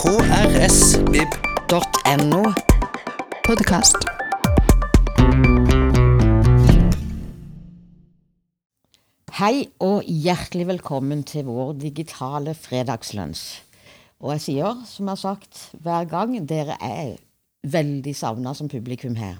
krsvib.no. 0.00 1.72
Podkast. 3.44 3.96
Hei 9.36 9.68
og 9.84 10.08
hjertelig 10.08 10.64
velkommen 10.70 11.20
til 11.28 11.44
vår 11.50 11.74
digitale 11.82 12.54
fredagslunsj. 12.56 13.42
Og 14.24 14.32
jeg 14.38 14.44
sier, 14.46 14.80
som 14.88 15.04
jeg 15.04 15.12
har 15.12 15.20
sagt 15.20 15.76
hver 15.84 16.08
gang, 16.08 16.32
dere 16.48 16.80
er 16.80 17.20
veldig 17.68 18.16
savna 18.16 18.56
som 18.56 18.72
publikum 18.72 19.20
her. 19.20 19.36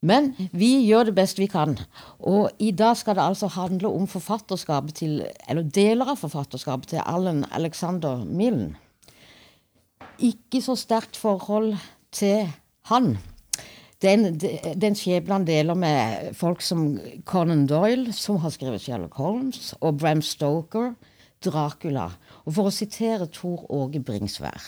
Men 0.00 0.32
vi 0.56 0.80
gjør 0.86 1.10
det 1.10 1.16
best 1.20 1.36
vi 1.42 1.46
kan. 1.52 1.76
Og 2.24 2.48
i 2.56 2.72
dag 2.72 2.96
skal 2.96 3.20
det 3.20 3.26
altså 3.26 3.52
handle 3.52 3.92
om 3.92 4.08
forfatterskapet 4.08 4.94
til, 5.02 5.20
eller 5.44 5.62
deler 5.68 6.08
av 6.14 6.16
forfatterskapet 6.24 6.88
til 6.94 7.04
Allen 7.04 7.44
Alexander 7.52 8.24
Millen. 8.24 8.72
Ikke 10.22 10.60
så 10.62 10.76
sterkt 10.78 11.16
forhold 11.18 11.74
til 12.14 12.46
han. 12.90 13.16
Den, 14.02 14.34
den 14.82 14.96
skjebnen 14.98 15.46
deler 15.46 15.78
med 15.78 16.32
folk 16.38 16.62
som 16.62 16.96
Conan 17.26 17.66
Doyle, 17.70 18.12
som 18.14 18.40
har 18.42 18.50
skrevet 18.54 18.82
Sherlock 18.82 19.14
Holmes, 19.18 19.74
og 19.80 19.98
Bram 19.98 20.22
Stoker, 20.22 20.92
Dracula. 21.42 22.08
Og 22.44 22.54
for 22.54 22.70
å 22.70 22.74
sitere 22.74 23.30
Tor 23.30 23.66
Åge 23.70 24.02
Bringsvær 24.02 24.62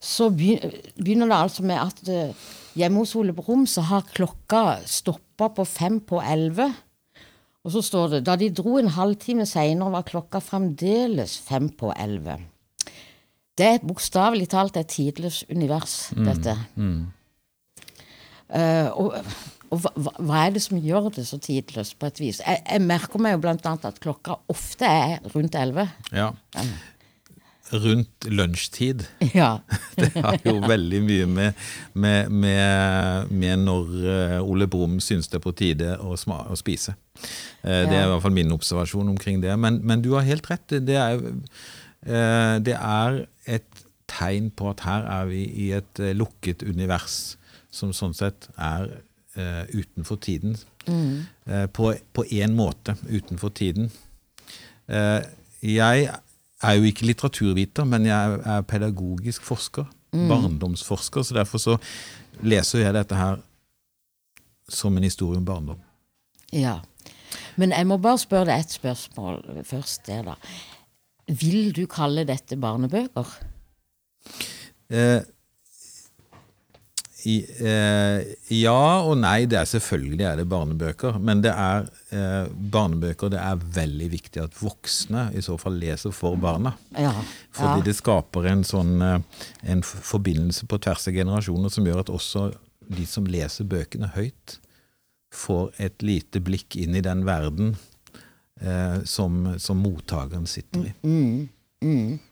så 0.04 0.30
begynner 0.30 1.28
det 1.32 1.38
altså 1.38 1.64
med 1.64 1.80
at 1.80 2.10
uh, 2.12 2.36
hjemme 2.76 2.98
hos 3.00 3.16
Ole 3.16 3.34
Brumm 3.34 3.66
så 3.68 3.82
har 3.88 4.04
klokka 4.12 4.80
stoppa 4.86 5.48
på 5.56 5.66
fem 5.66 6.00
på 6.04 6.20
elleve. 6.20 6.74
Og 7.68 7.74
så 7.76 7.84
står 7.84 8.14
det 8.16 8.22
da 8.30 8.38
de 8.40 8.48
dro 8.56 8.78
en 8.80 8.94
halvtime 8.96 9.44
seinere, 9.48 9.92
var 9.92 10.08
klokka 10.08 10.40
fremdeles 10.40 11.36
fem 11.44 11.68
på 11.76 11.92
elleve. 12.00 12.40
Det 13.58 13.68
er 13.74 13.84
bokstavelig 13.84 14.48
talt 14.54 14.78
et 14.80 14.88
tidløst 14.94 15.50
univers, 15.52 15.98
dette. 16.16 16.54
Mm. 16.78 17.08
Uh, 18.48 18.88
og, 18.96 19.18
og 19.68 19.82
hva, 19.84 19.92
hva, 20.00 20.44
er 20.46 20.54
det 20.56 20.62
som 20.64 20.80
gjør 20.80 21.10
det 21.18 21.26
så 21.28 21.42
tidløst, 21.44 21.98
på 22.00 22.08
et 22.08 22.22
vis? 22.22 22.40
Jeg, 22.40 22.62
jeg 22.64 22.86
merker 22.86 23.20
meg 23.20 23.36
jo 23.36 23.52
annet 23.52 23.90
at 23.90 24.00
klokka 24.00 24.38
ofte 24.54 24.88
er 24.88 25.28
rundt 25.34 25.58
elleve. 25.60 25.90
Ja. 26.16 26.30
Rundt 27.72 28.26
lunsjtid. 28.32 29.04
Ja. 29.34 29.60
det 29.96 30.14
har 30.16 30.38
jo 30.46 30.62
veldig 30.64 31.02
mye 31.04 31.26
med, 31.28 31.64
med, 31.94 32.32
med, 32.32 33.32
med 33.32 33.64
når 33.66 33.90
uh, 34.06 34.36
Ole 34.46 34.70
Brumm 34.72 35.02
syns 35.04 35.28
det 35.28 35.42
er 35.42 35.44
på 35.44 35.52
tide 35.58 35.98
å, 36.00 36.14
å 36.16 36.58
spise. 36.60 36.96
Ja. 36.96 37.82
det 37.90 37.98
er 37.98 38.06
i 38.06 38.12
hvert 38.12 38.22
fall 38.24 38.36
min 38.36 38.54
observasjon 38.54 39.10
omkring 39.10 39.42
det. 39.44 39.52
Men, 39.60 39.82
men 39.84 40.04
du 40.06 40.14
har 40.14 40.28
helt 40.28 40.48
rett. 40.48 40.78
Det 40.88 40.96
er, 40.96 41.20
uh, 41.20 42.56
det 42.64 42.78
er 42.78 43.20
et 43.58 43.84
tegn 44.08 44.48
på 44.56 44.70
at 44.72 44.86
her 44.88 45.10
er 45.18 45.28
vi 45.28 45.44
i 45.68 45.68
et 45.76 46.00
lukket 46.16 46.64
univers 46.64 47.36
som 47.74 47.92
sånn 47.92 48.16
sett 48.16 48.48
er 48.56 48.88
utenfor 49.76 50.18
tiden. 50.24 50.56
Mm. 50.88 51.28
på 51.76 52.24
én 52.32 52.56
måte 52.56 52.96
utenfor 53.12 53.52
tiden. 53.54 53.92
jeg 55.62 56.08
er 56.64 56.78
jo 56.78 56.88
ikke 56.90 57.06
litteraturviter, 57.06 57.86
men 57.86 58.06
jeg 58.06 58.40
er 58.46 58.62
pedagogisk 58.62 59.46
forsker. 59.46 59.86
Mm. 60.14 60.28
Barndomsforsker. 60.32 61.22
Så 61.22 61.36
derfor 61.38 61.62
så 61.62 61.78
leser 62.42 62.86
jeg 62.86 62.96
dette 62.96 63.18
her 63.18 63.42
som 64.70 64.98
en 64.98 65.04
historie 65.04 65.40
om 65.40 65.46
barndom. 65.46 65.80
Ja. 66.54 66.80
Men 67.56 67.74
jeg 67.76 67.88
må 67.88 67.98
bare 68.02 68.20
spørre 68.22 68.50
deg 68.52 68.66
et 68.66 68.76
spørsmål 68.78 69.42
først. 69.68 70.08
der 70.08 70.24
da. 70.24 70.36
Vil 71.28 71.76
du 71.76 71.86
kalle 71.92 72.24
dette 72.28 72.58
barnebøker? 72.58 73.28
Eh, 74.90 75.22
i, 77.28 77.38
eh, 77.60 78.22
ja 78.56 78.82
og 79.04 79.18
nei. 79.20 79.48
Det 79.50 79.58
er 79.60 79.68
selvfølgelig 79.68 80.26
er 80.30 80.40
det 80.40 80.48
barnebøker. 80.52 81.18
Men 81.20 81.42
det 81.44 81.52
er 81.52 81.90
eh, 82.16 82.52
barnebøker 82.76 83.32
det 83.34 83.42
er 83.42 83.66
veldig 83.78 84.08
viktig 84.14 84.44
at 84.46 84.56
voksne 84.62 85.28
i 85.36 85.44
så 85.44 85.58
fall 85.60 85.76
leser 85.82 86.16
for 86.16 86.40
barna. 86.40 86.76
Ja, 86.96 87.12
Fordi 87.58 87.82
ja. 87.82 87.88
det 87.90 87.98
skaper 88.00 88.48
en 88.52 88.64
sånn 88.68 89.02
eh, 89.04 89.44
en 89.68 89.84
forbindelse 89.84 90.70
på 90.72 90.80
tvers 90.84 91.10
av 91.10 91.20
generasjoner 91.20 91.74
som 91.74 91.90
gjør 91.90 92.06
at 92.06 92.14
også 92.14 92.48
de 92.88 93.04
som 93.10 93.28
leser 93.28 93.68
bøkene 93.68 94.14
høyt, 94.16 94.60
får 95.36 95.74
et 95.84 96.06
lite 96.06 96.40
blikk 96.40 96.78
inn 96.80 96.96
i 96.96 97.04
den 97.04 97.26
verden 97.28 97.76
eh, 98.62 99.04
som, 99.04 99.58
som 99.60 99.84
mottakeren 99.84 100.48
sitter 100.48 100.88
i. 100.88 100.94
Mm, 101.04 101.50
mm. 101.84 102.16
Uh, 102.16 102.27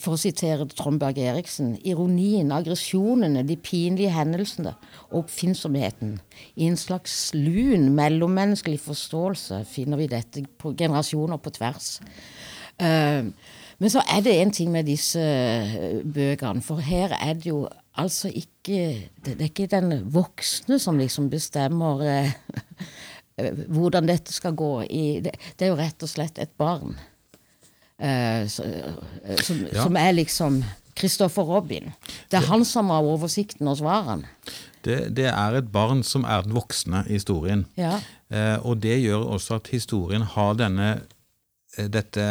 for 0.00 0.14
å 0.14 0.18
sitere 0.18 0.64
Trond 0.72 1.00
Berg 1.00 1.18
Eriksen, 1.20 1.74
ironien, 1.84 2.48
aggresjonene, 2.56 3.42
de 3.46 3.58
pinlige 3.60 4.14
hendelsene 4.14 4.72
og 5.10 5.18
oppfinnsomheten. 5.24 6.16
I 6.56 6.70
en 6.70 6.78
slags 6.80 7.34
lun 7.36 7.90
mellommenneskelig 7.98 8.80
forståelse 8.86 9.60
finner 9.68 10.00
vi 10.00 10.08
dette 10.10 10.46
på 10.58 10.72
generasjoner 10.78 11.40
på 11.42 11.52
tvers. 11.58 11.98
Uh, 12.80 13.28
men 13.76 13.92
så 13.92 14.00
er 14.08 14.22
det 14.24 14.34
en 14.40 14.54
ting 14.56 14.70
med 14.72 14.88
disse 14.88 15.20
bøkene, 16.00 16.64
for 16.64 16.80
her 16.80 17.12
er 17.20 17.36
det 17.36 17.50
jo 17.50 17.66
altså 17.96 18.28
ikke 18.28 19.10
Det 19.24 19.36
er 19.36 19.48
ikke 19.48 19.68
den 19.72 20.12
voksne 20.12 20.78
som 20.80 20.98
liksom 20.98 21.30
bestemmer 21.30 22.02
hvordan 23.76 24.08
dette 24.08 24.32
skal 24.32 24.56
gå. 24.56 24.80
Det 24.88 25.60
er 25.60 25.70
jo 25.70 25.78
rett 25.78 26.02
og 26.02 26.08
slett 26.08 26.38
et 26.40 26.52
barn. 26.56 26.96
Uh, 27.96 28.44
som, 28.48 28.66
Ja. 29.72 29.82
som 29.82 29.96
er 29.96 30.12
liksom 30.12 30.62
Christopher 30.96 31.44
Robin. 31.44 31.92
Det 32.30 32.38
er 32.40 32.46
han 32.48 32.64
som 32.64 32.90
har 32.92 33.04
oversikten 33.04 33.68
og 33.68 33.78
svarene. 33.80 34.28
Det, 34.84 35.14
det 35.16 35.26
er 35.32 35.56
et 35.58 35.70
barn 35.72 36.02
som 36.06 36.24
er 36.24 36.44
den 36.46 36.54
voksne 36.56 37.04
i 37.08 37.16
historien. 37.18 37.66
Ja. 37.76 37.98
Eh, 38.30 38.56
og 38.64 38.78
det 38.84 39.00
gjør 39.02 39.26
også 39.36 39.58
at 39.58 39.68
historien 39.74 40.22
har 40.22 40.54
denne 40.54 40.88
eh, 41.76 41.88
dette 41.92 42.26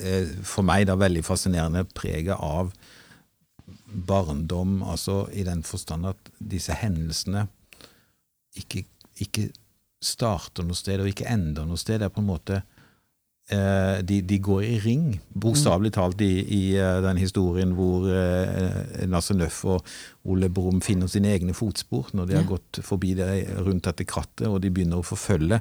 eh, 0.00 0.28
for 0.46 0.62
meg 0.66 0.86
da 0.88 0.96
veldig 0.96 1.24
fascinerende 1.26 1.84
preget 1.96 2.38
av 2.38 2.70
barndom, 3.86 4.82
altså 4.82 5.26
i 5.32 5.42
den 5.46 5.62
forstand 5.66 6.06
at 6.06 6.30
disse 6.38 6.74
hendelsene 6.78 7.46
ikke, 8.56 8.84
ikke 9.22 9.48
starter 10.02 10.64
noe 10.66 10.76
sted 10.78 11.02
og 11.02 11.10
ikke 11.10 11.28
ender 11.30 11.66
noe 11.68 11.80
sted. 11.80 12.00
Det 12.00 12.08
er 12.08 12.14
på 12.14 12.22
en 12.22 12.30
måte 12.30 12.60
eh, 12.62 12.75
de, 14.02 14.16
de 14.26 14.38
går 14.42 14.62
i 14.66 14.78
ring, 14.82 15.20
bokstavelig 15.38 15.92
talt, 15.94 16.20
i, 16.24 16.40
i 16.42 16.62
eh, 16.74 16.96
den 17.04 17.20
historien 17.20 17.76
hvor 17.78 18.08
eh, 18.10 19.04
Nasse 19.06 19.36
Nøff 19.38 19.60
og 19.70 19.84
Ole 20.26 20.48
Brumm 20.50 20.80
finner 20.82 21.06
sine 21.06 21.30
egne 21.30 21.54
fotspor 21.54 22.08
når 22.18 22.26
de 22.26 22.34
Ja. 22.34 22.40
har 22.42 22.48
gått 22.50 22.80
forbi 22.82 23.12
det 23.14 23.28
rundt 23.62 23.86
dette 23.86 24.02
krattet, 24.04 24.48
og 24.50 24.58
de 24.64 24.70
begynner 24.74 24.98
å 24.98 25.06
forfølge 25.06 25.60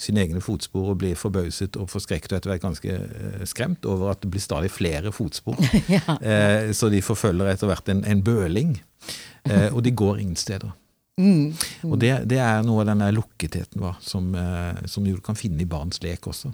sine 0.00 0.24
egne 0.24 0.40
fotspor 0.40 0.94
og 0.94 0.98
blir 1.02 1.14
forbauset 1.20 1.76
og 1.76 1.90
forskrekket 1.92 2.32
og 2.32 2.38
etter 2.40 2.54
hvert 2.54 2.64
ganske 2.64 2.96
eh, 2.96 3.44
skremt 3.44 3.84
over 3.84 4.14
at 4.14 4.24
det 4.24 4.30
blir 4.32 4.40
stadig 4.44 4.72
flere 4.72 5.12
fotspor. 5.12 5.60
Ja. 5.92 6.16
eh, 6.20 6.72
så 6.72 6.88
de 6.88 7.02
forfølger 7.04 7.52
etter 7.52 7.68
hvert 7.68 7.92
en, 7.92 8.00
en 8.08 8.24
bøling, 8.24 8.78
eh, 9.50 9.68
og 9.76 9.84
de 9.84 9.92
går 9.92 10.24
ingen 10.24 10.36
steder. 10.40 10.72
Og 11.16 11.96
det, 12.02 12.10
det 12.28 12.36
er 12.44 12.62
noe 12.66 12.82
av 12.82 12.90
denne 12.90 13.06
lukketheten 13.16 13.80
va, 13.80 13.94
som, 14.04 14.26
eh, 14.36 14.82
som 14.90 15.04
du 15.06 15.14
kan 15.24 15.34
finne 15.38 15.62
i 15.64 15.68
barns 15.68 16.02
lek 16.04 16.26
også. 16.28 16.50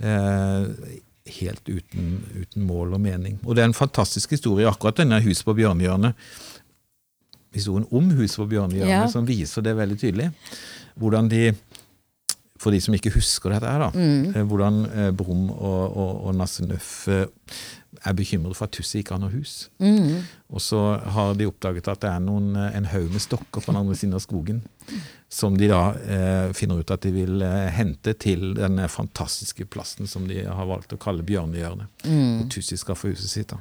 Eh, 0.00 0.94
helt 1.40 1.68
uten, 1.68 2.14
uten 2.40 2.64
mål 2.66 2.94
og 2.96 3.02
mening. 3.04 3.36
Og 3.44 3.54
det 3.54 3.62
er 3.62 3.68
en 3.68 3.76
fantastisk 3.76 4.32
historie, 4.32 4.64
akkurat 4.66 4.96
denne 5.02 5.20
Huset 5.22 5.44
på 5.44 5.54
Bjørnehjørnet. 5.60 6.16
Historien 7.52 7.84
om 7.92 8.08
Huset 8.16 8.40
på 8.40 8.48
Bjørnehjørnet 8.54 9.04
Ja. 9.04 9.06
som 9.12 9.26
viser 9.28 9.62
det 9.62 9.76
veldig 9.76 9.98
tydelig. 10.00 10.30
Hvordan 10.98 11.28
de 11.28 11.52
for 12.60 12.70
de 12.72 12.80
som 12.80 12.92
ikke 12.96 13.12
husker 13.14 13.50
dette, 13.54 13.64
her 13.72 13.78
da, 13.78 13.90
eh, 14.40 14.42
hvordan 14.44 14.82
eh, 14.92 15.10
Brum 15.16 15.46
og, 15.50 15.96
og, 15.96 16.26
og 16.28 16.34
Nasse 16.36 16.64
Nøff 16.68 17.08
er 18.06 18.16
bekymret 18.16 18.56
for 18.56 18.68
at 18.68 18.74
Tussi 18.76 19.00
ikke 19.02 19.16
har 19.16 19.22
noe 19.22 19.34
hus. 19.34 19.68
Og 20.50 20.62
så 20.64 20.80
har 21.14 21.34
de 21.38 21.48
oppdaget 21.50 21.88
at 21.92 22.02
det 22.02 22.10
er 22.10 22.22
noen, 22.24 22.54
eh, 22.56 22.76
en 22.78 22.88
haug 22.90 23.10
med 23.12 23.22
stokker 23.22 23.60
på 23.60 23.70
den 23.70 23.80
andre 23.82 23.96
siden 23.96 24.16
av 24.18 24.24
skogen. 24.24 24.62
som 25.30 25.54
de 25.56 25.68
da 25.70 25.94
eh, 25.94 26.52
finner 26.58 26.80
ut 26.80 26.90
at 26.90 27.04
de 27.06 27.12
vil 27.14 27.42
eh, 27.46 27.68
hente 27.70 28.16
til 28.18 28.54
den 28.56 28.80
fantastiske 28.90 29.64
plassen 29.70 30.08
som 30.10 30.26
de 30.26 30.42
har 30.42 30.66
valgt 30.66 30.92
å 30.92 30.98
kalle 30.98 31.22
Bjørnehjørnet. 31.22 31.86
Mm. 32.02 32.38
Hvor 32.40 32.48
Tussi 32.50 32.76
Skaffehuset 32.80 33.30
sitt. 33.30 33.54
da. 33.54 33.60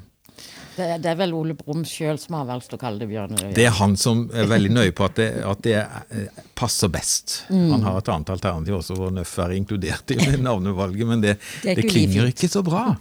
Det, 0.75 0.87
det 1.03 1.09
er 1.11 1.17
vel 1.19 1.33
Ole 1.35 1.55
Brumm 1.57 1.81
sjøl 1.87 2.19
som 2.21 2.37
har 2.37 2.47
valgt 2.47 2.73
å 2.75 2.79
kalle 2.79 3.01
det 3.01 3.09
Bjørnerøy. 3.11 3.51
Det 3.57 3.65
er 3.67 3.75
han 3.79 3.97
som 3.99 4.23
er 4.31 4.47
veldig 4.49 4.71
nøye 4.71 4.93
på 4.95 5.07
at 5.09 5.17
det, 5.19 5.27
at 5.45 5.63
det 5.65 5.75
eh, 5.81 6.39
passer 6.57 6.91
best. 6.93 7.41
Han 7.49 7.83
har 7.83 7.99
et 7.99 8.11
annet 8.13 8.31
alternativ 8.35 8.79
også 8.79 8.97
hvor 8.99 9.11
Nøff 9.13 9.35
er 9.43 9.57
inkludert 9.57 10.15
i 10.15 10.19
navnevalget, 10.47 11.05
men 11.09 11.25
det, 11.25 11.35
Det 11.65 11.75
det, 11.81 11.89
klinger 11.91 12.31
ikke 12.31 12.51
så 12.51 12.63
bra. 12.65 12.93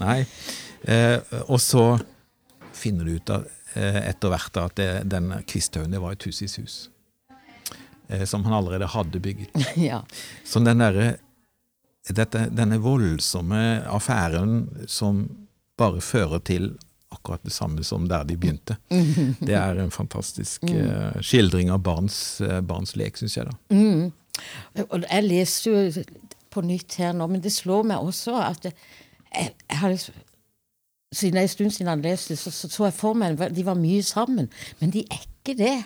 Nei. 0.00 0.22
Eh, 0.82 1.18
og 1.46 1.60
så 1.60 1.84
finner 2.72 3.04
du 3.04 3.16
ut 3.18 3.30
av, 3.30 3.46
eh, 3.74 4.00
etter 4.08 4.32
hvert 4.32 4.60
at 4.60 4.76
det, 4.80 4.90
den 5.10 5.32
Kvisthaugen 5.46 5.92
det 5.92 6.00
var 6.02 6.16
et 6.16 6.26
hus. 6.26 6.90
Eh, 8.08 8.24
som 8.24 8.44
han 8.44 8.56
allerede 8.56 8.86
hadde 8.86 9.20
bygget. 9.20 9.50
Ja. 9.76 10.04
Så 10.44 10.62
den 10.64 10.78
derre 10.82 11.16
dette, 12.10 12.48
Denne 12.50 12.80
voldsomme 12.80 13.84
affæren 13.86 14.86
som 14.88 15.26
bare 15.78 16.00
fører 16.00 16.40
til 16.42 16.72
akkurat 17.10 17.42
det 17.44 17.52
samme 17.52 17.84
som 17.84 18.08
der 18.08 18.24
de 18.24 18.36
begynte. 18.40 18.76
Det 19.46 19.54
er 19.54 19.78
en 19.78 19.90
fantastisk 19.90 20.64
eh, 20.70 21.20
skildring 21.20 21.70
av 21.70 21.82
barns, 21.84 22.40
barns 22.66 22.96
lek, 22.96 23.20
syns 23.20 23.36
jeg. 23.36 23.46
da. 23.46 23.76
Mm. 23.76 24.10
Og 24.88 25.04
jeg 25.04 25.26
leser 25.26 25.70
jo 25.70 26.04
på 26.50 26.64
nytt 26.66 26.96
her 26.98 27.12
nå, 27.14 27.26
men 27.30 27.42
det 27.44 27.52
slår 27.54 27.84
meg 27.86 28.02
også 28.02 28.34
at 28.42 28.64
jeg, 28.64 28.74
jeg 29.36 29.78
har 29.82 29.92
liksom 29.92 30.16
siden 31.12 31.34
det 31.34 31.42
er 31.42 31.48
en 31.48 31.54
stund 31.56 31.72
siden 31.74 31.90
han 31.90 32.02
leste, 32.04 32.36
så, 32.38 32.50
så 32.54 32.68
så 32.70 32.84
jeg 32.86 32.94
for 32.94 33.18
meg 33.18 33.40
de 33.56 33.66
var 33.66 33.78
mye 33.78 34.02
sammen. 34.06 34.50
Men 34.80 34.92
de 34.94 35.02
er 35.10 35.24
ikke 35.26 35.56
det. 35.58 35.78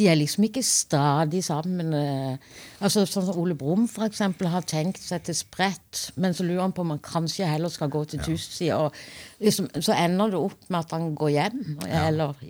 De 0.00 0.06
er 0.08 0.16
liksom 0.16 0.44
ikke 0.46 0.62
stadig 0.64 1.42
sammen. 1.44 1.92
eh. 1.92 2.36
Altså 2.80 3.02
Sånn 3.08 3.26
som 3.26 3.36
Ole 3.40 3.56
Brumm 3.58 3.88
eksempel 4.06 4.48
har 4.48 4.64
tenkt 4.64 5.00
seg 5.02 5.24
til 5.26 5.36
spredt, 5.36 6.06
men 6.16 6.32
så 6.36 6.44
lurer 6.46 6.62
han 6.62 6.72
på 6.72 6.84
om 6.86 6.94
han 6.94 7.02
kanskje 7.04 7.48
heller 7.48 7.68
skal 7.72 7.90
gå 7.92 8.04
til 8.08 8.22
Tussi. 8.24 8.70
Og 8.72 8.94
liksom, 9.40 9.68
så 9.80 9.96
ender 9.96 10.32
det 10.32 10.40
opp 10.40 10.62
med 10.68 10.78
at 10.80 10.94
han 10.96 11.10
går 11.14 11.32
hjem, 11.34 11.58
eller, 11.88 12.40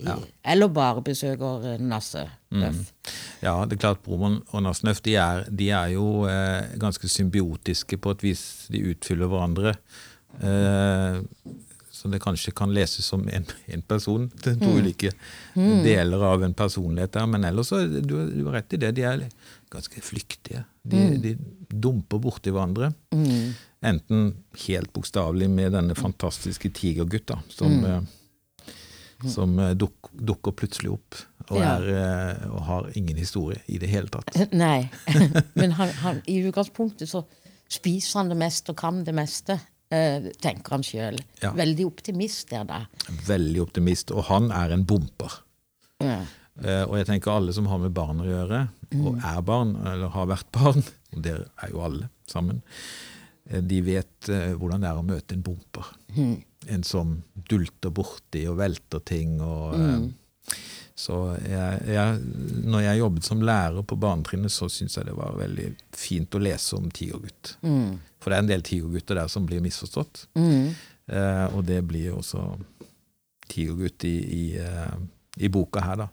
eller 0.45 0.69
bare 0.69 1.03
besøker 1.07 1.79
Nasse 1.83 2.27
Nøff. 2.51 2.79
Mm. 2.79 3.17
Ja, 3.43 3.57
det 3.67 3.79
er 3.79 3.83
klart 3.87 4.03
Brumm 4.07 4.43
og 4.51 4.63
Nasnøff 4.63 5.03
de 5.07 5.15
er, 5.19 5.45
de 5.51 5.71
er 5.71 5.95
jo 5.95 6.27
eh, 6.31 6.71
ganske 6.79 7.09
symbiotiske 7.09 7.99
på 7.99 8.15
et 8.15 8.25
vis. 8.27 8.45
De 8.71 8.83
utfyller 8.93 9.31
hverandre. 9.31 9.75
Eh, 10.39 11.19
så 12.01 12.09
det 12.09 12.23
kanskje 12.25 12.55
kan 12.57 12.71
leses 12.73 13.05
som 13.13 13.27
en, 13.29 13.45
en 13.69 13.83
person. 13.85 14.31
Det 14.41 14.55
er 14.55 14.61
to 14.63 14.71
ulike 14.81 15.11
deler 15.85 16.23
av 16.25 16.45
en 16.47 16.55
personlighet 16.57 17.13
der. 17.13 17.27
Men 17.29 17.45
ellers 17.45 17.69
så 17.69 17.83
du, 17.85 18.15
du 18.33 18.45
har 18.47 18.55
rett 18.57 18.73
i 18.73 18.79
det. 18.81 18.95
De 18.97 19.05
er 19.05 19.27
ganske 19.69 20.01
flyktige. 20.01 20.63
De, 20.81 21.03
de 21.21 21.35
dumper 21.69 22.23
borti 22.25 22.55
hverandre. 22.55 22.89
Enten 23.85 24.31
helt 24.65 24.93
bokstavelig 24.97 25.51
med 25.53 25.77
denne 25.77 25.97
fantastiske 25.99 26.71
tigergutta 26.77 27.43
som, 27.53 27.77
eh, 27.85 28.73
som 29.29 29.59
eh, 29.61 29.75
duk, 29.77 30.09
dukker 30.13 30.57
plutselig 30.57 30.95
opp 30.95 31.21
og, 31.51 31.59
er, 31.59 31.85
ja. 31.91 32.15
og 32.49 32.65
har 32.65 32.89
ingen 32.97 33.21
historie 33.21 33.61
i 33.69 33.77
det 33.83 33.91
hele 33.93 34.09
tatt. 34.13 34.33
Nei. 34.57 34.89
Men 35.61 35.77
han, 35.77 35.93
han, 36.01 36.23
i 36.25 36.39
utgangspunktet 36.47 37.13
så 37.13 37.27
spiser 37.71 38.23
han 38.23 38.33
det 38.33 38.41
meste 38.41 38.73
og 38.73 38.81
kan 38.81 39.05
det 39.05 39.15
meste, 39.17 39.61
eh, 39.61 39.69
tenker 39.91 40.77
han 40.77 40.85
sjøl. 40.87 41.17
Ja. 41.43 41.51
Veldig 41.59 41.87
optimist 41.89 42.51
der, 42.53 42.67
da. 42.69 42.85
Veldig 43.27 43.65
optimist. 43.65 44.13
Og 44.15 44.29
han 44.29 44.51
er 44.55 44.77
en 44.77 44.85
bomper. 44.87 45.41
Ja. 46.01 46.21
Eh, 46.61 46.83
og 46.85 46.97
jeg 46.99 47.09
tenker 47.09 47.33
alle 47.35 47.55
som 47.57 47.69
har 47.71 47.81
med 47.81 47.95
barn 47.97 48.21
å 48.21 48.27
gjøre, 48.29 48.65
og 49.01 49.21
er 49.25 49.41
barn, 49.47 49.75
eller 49.87 50.13
har 50.13 50.29
vært 50.29 50.51
barn, 50.53 50.83
og 51.15 51.23
dere 51.25 51.47
er 51.63 51.73
jo 51.73 51.85
alle 51.87 52.11
sammen, 52.31 52.61
eh, 53.49 53.63
de 53.65 53.81
vet 53.87 54.31
eh, 54.33 54.53
hvordan 54.59 54.85
det 54.85 54.91
er 54.91 55.01
å 55.01 55.07
møte 55.07 55.37
en 55.39 55.45
bomper. 55.47 55.93
En 56.71 56.85
som 56.85 57.17
dulter 57.49 57.95
borti 57.95 58.45
og 58.51 58.59
velter 58.61 59.03
ting. 59.09 59.39
og... 59.41 59.79
eh, 59.79 60.59
Så 61.01 61.17
jeg, 61.41 61.79
jeg, 61.89 62.19
når 62.69 62.85
jeg 62.85 63.01
jobbet 63.01 63.29
som 63.31 63.45
lærer 63.47 63.87
på 63.89 63.97
barnetrinnet, 64.01 64.53
så 64.53 64.69
syns 64.73 64.99
jeg 64.99 65.09
det 65.09 65.17
var 65.17 65.39
veldig 65.39 65.71
fint 65.97 66.37
å 66.37 66.43
lese 66.43 66.77
om 66.77 66.91
tigergutt. 66.93 67.55
For 68.21 68.29
det 68.29 68.37
er 68.37 68.45
en 68.45 68.51
del 68.51 68.65
tigergutter 68.67 69.17
der 69.23 69.31
som 69.33 69.47
blir 69.49 69.63
misforstått. 69.65 70.27
Eh, 71.11 71.47
og 71.57 71.65
det 71.67 71.81
blir 71.89 72.13
også 72.19 72.45
tigergutt 73.51 74.05
i, 74.07 74.17
i, 74.37 74.45
eh, 74.61 74.99
i 75.41 75.51
boka 75.53 75.83
her, 75.85 76.05
da. 76.05 76.09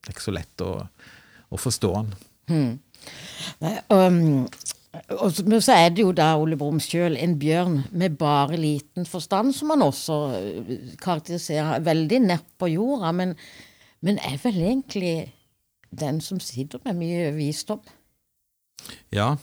Det 0.00 0.12
er 0.12 0.14
ikke 0.14 0.28
så 0.28 0.36
lett 0.36 0.62
å, 0.64 0.72
å 1.50 1.58
forstå 1.60 1.92
han. 1.96 2.14
Nei, 3.60 3.74
um, 3.90 4.46
og 5.18 5.34
så, 5.34 5.74
er 5.74 5.90
det 5.92 6.04
jo 6.04 6.12
da 6.16 6.30
Ole 6.40 6.56
Brumm 6.58 6.78
sjøl 6.80 7.18
en 7.20 7.34
bjørn 7.40 7.80
med 7.90 8.16
bare 8.20 8.56
liten 8.60 9.06
forstand, 9.08 9.52
som 9.56 9.74
han 9.74 9.84
også 9.84 10.18
uh, 10.32 10.76
karakteriserer 11.02 11.82
veldig 11.86 12.22
nedpå 12.30 12.70
jorda, 12.72 13.12
men, 13.18 13.34
men 14.06 14.20
er 14.22 14.38
vel 14.42 14.60
egentlig 14.62 15.16
den 15.90 16.20
som 16.22 16.38
sitter 16.42 16.82
med 16.86 16.98
mye 17.00 17.30
visdom. 17.34 17.82
Ja, 19.14 19.34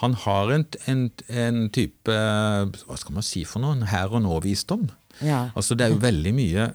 han 0.00 0.14
har 0.24 0.50
en, 0.54 0.64
en, 0.90 1.06
en 1.28 1.64
type 1.74 2.14
Hva 2.14 2.98
skal 2.98 3.16
man 3.16 3.26
si 3.26 3.42
for 3.46 3.62
noe? 3.62 3.74
En 3.74 3.88
her 3.90 4.12
og 4.14 4.22
nå-visdom. 4.22 4.88
Ja. 5.22 5.48
Altså, 5.54 5.74
det 5.74 5.86
er 5.86 5.94
jo 5.94 6.02
veldig 6.02 6.32
mye 6.32 6.68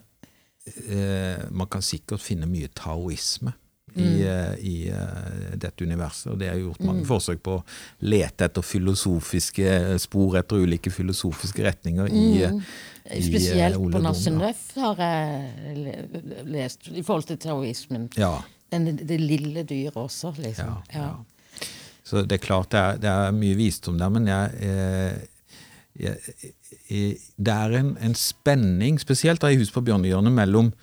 eh, 0.92 1.45
Man 1.56 1.69
kan 1.71 1.81
sikkert 1.86 2.24
finne 2.24 2.50
mye 2.51 2.68
taoisme 2.75 3.56
i, 3.95 4.24
eh, 4.27 4.56
i 4.59 4.75
uh, 4.92 5.56
dette 5.56 5.83
universet. 5.83 6.31
Og 6.33 6.39
det 6.39 6.50
er 6.51 6.59
gjort 6.59 6.81
mange 6.83 7.06
forsøk 7.07 7.42
på 7.45 7.53
å 7.59 7.63
lete 8.07 8.50
etter 8.50 8.65
filosofiske 8.65 10.00
spor 10.03 10.39
etter 10.42 10.65
ulike 10.65 10.92
filosofiske 10.92 11.63
retninger 11.63 12.12
i, 12.12 12.25
eh, 12.44 12.57
i 13.15 13.21
Spesielt 13.24 13.80
Ole 13.80 13.95
på 13.95 14.03
Nasse. 14.03 14.33
Nøff 14.36 14.65
har 14.81 15.00
jeg 15.00 15.95
lest, 16.51 16.89
i 16.92 17.06
forhold 17.06 17.30
til 17.31 17.39
terrorismen. 17.39 18.09
Ja, 18.19 18.38
Den, 18.74 18.97
det 18.97 19.21
lille 19.21 19.63
dyret 19.63 19.95
også, 19.95 20.33
liksom. 20.41 20.74
Ja, 20.91 21.00
ja. 21.00 21.13
Så 22.06 22.21
det 22.21 22.38
er 22.38 22.44
klart 22.44 22.74
det 22.74 22.80
er, 22.80 22.98
det 23.01 23.09
er 23.09 23.31
mye 23.33 23.56
visdom 23.57 23.98
der, 23.98 24.09
men 24.13 24.27
jeg, 24.27 24.45
eh, 25.95 26.50
Det 27.38 27.53
er 27.53 27.71
en, 27.80 27.95
en 28.03 28.15
spenning, 28.19 29.00
spesielt 29.00 29.41
da 29.41 29.48
i 29.50 29.57
Hus 29.57 29.71
på 29.71 29.81
Bjørnehjørnet, 29.86 30.33
mellom 30.36 30.74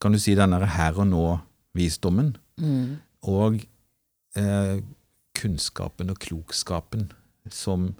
kan 0.00 0.14
du 0.14 0.18
si, 0.18 0.34
den 0.34 0.56
her 0.56 0.96
og 0.96 1.06
nå-visdommen 1.06 2.32
og 2.58 3.60
eh, 4.38 4.78
kunnskapen 5.38 6.12
og 6.12 6.20
klokskapen 6.22 7.10
som 7.50 7.92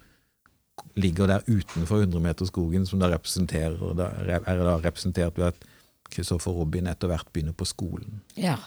ligger 0.99 1.29
der 1.31 1.45
utenfor 1.47 2.05
100-meterskogen, 2.05 2.87
som 2.89 3.01
da 3.01 3.11
representerer, 3.13 3.79
da, 3.97 4.11
er 4.41 4.63
da 4.63 4.77
representert 4.83 5.39
ved 5.39 5.53
at 5.53 5.67
Christopher 6.13 6.53
Robin 6.53 6.91
etter 6.91 7.09
hvert 7.09 7.29
begynner 7.33 7.57
på 7.57 7.69
skolen. 7.69 8.21
Ja. 8.37 8.59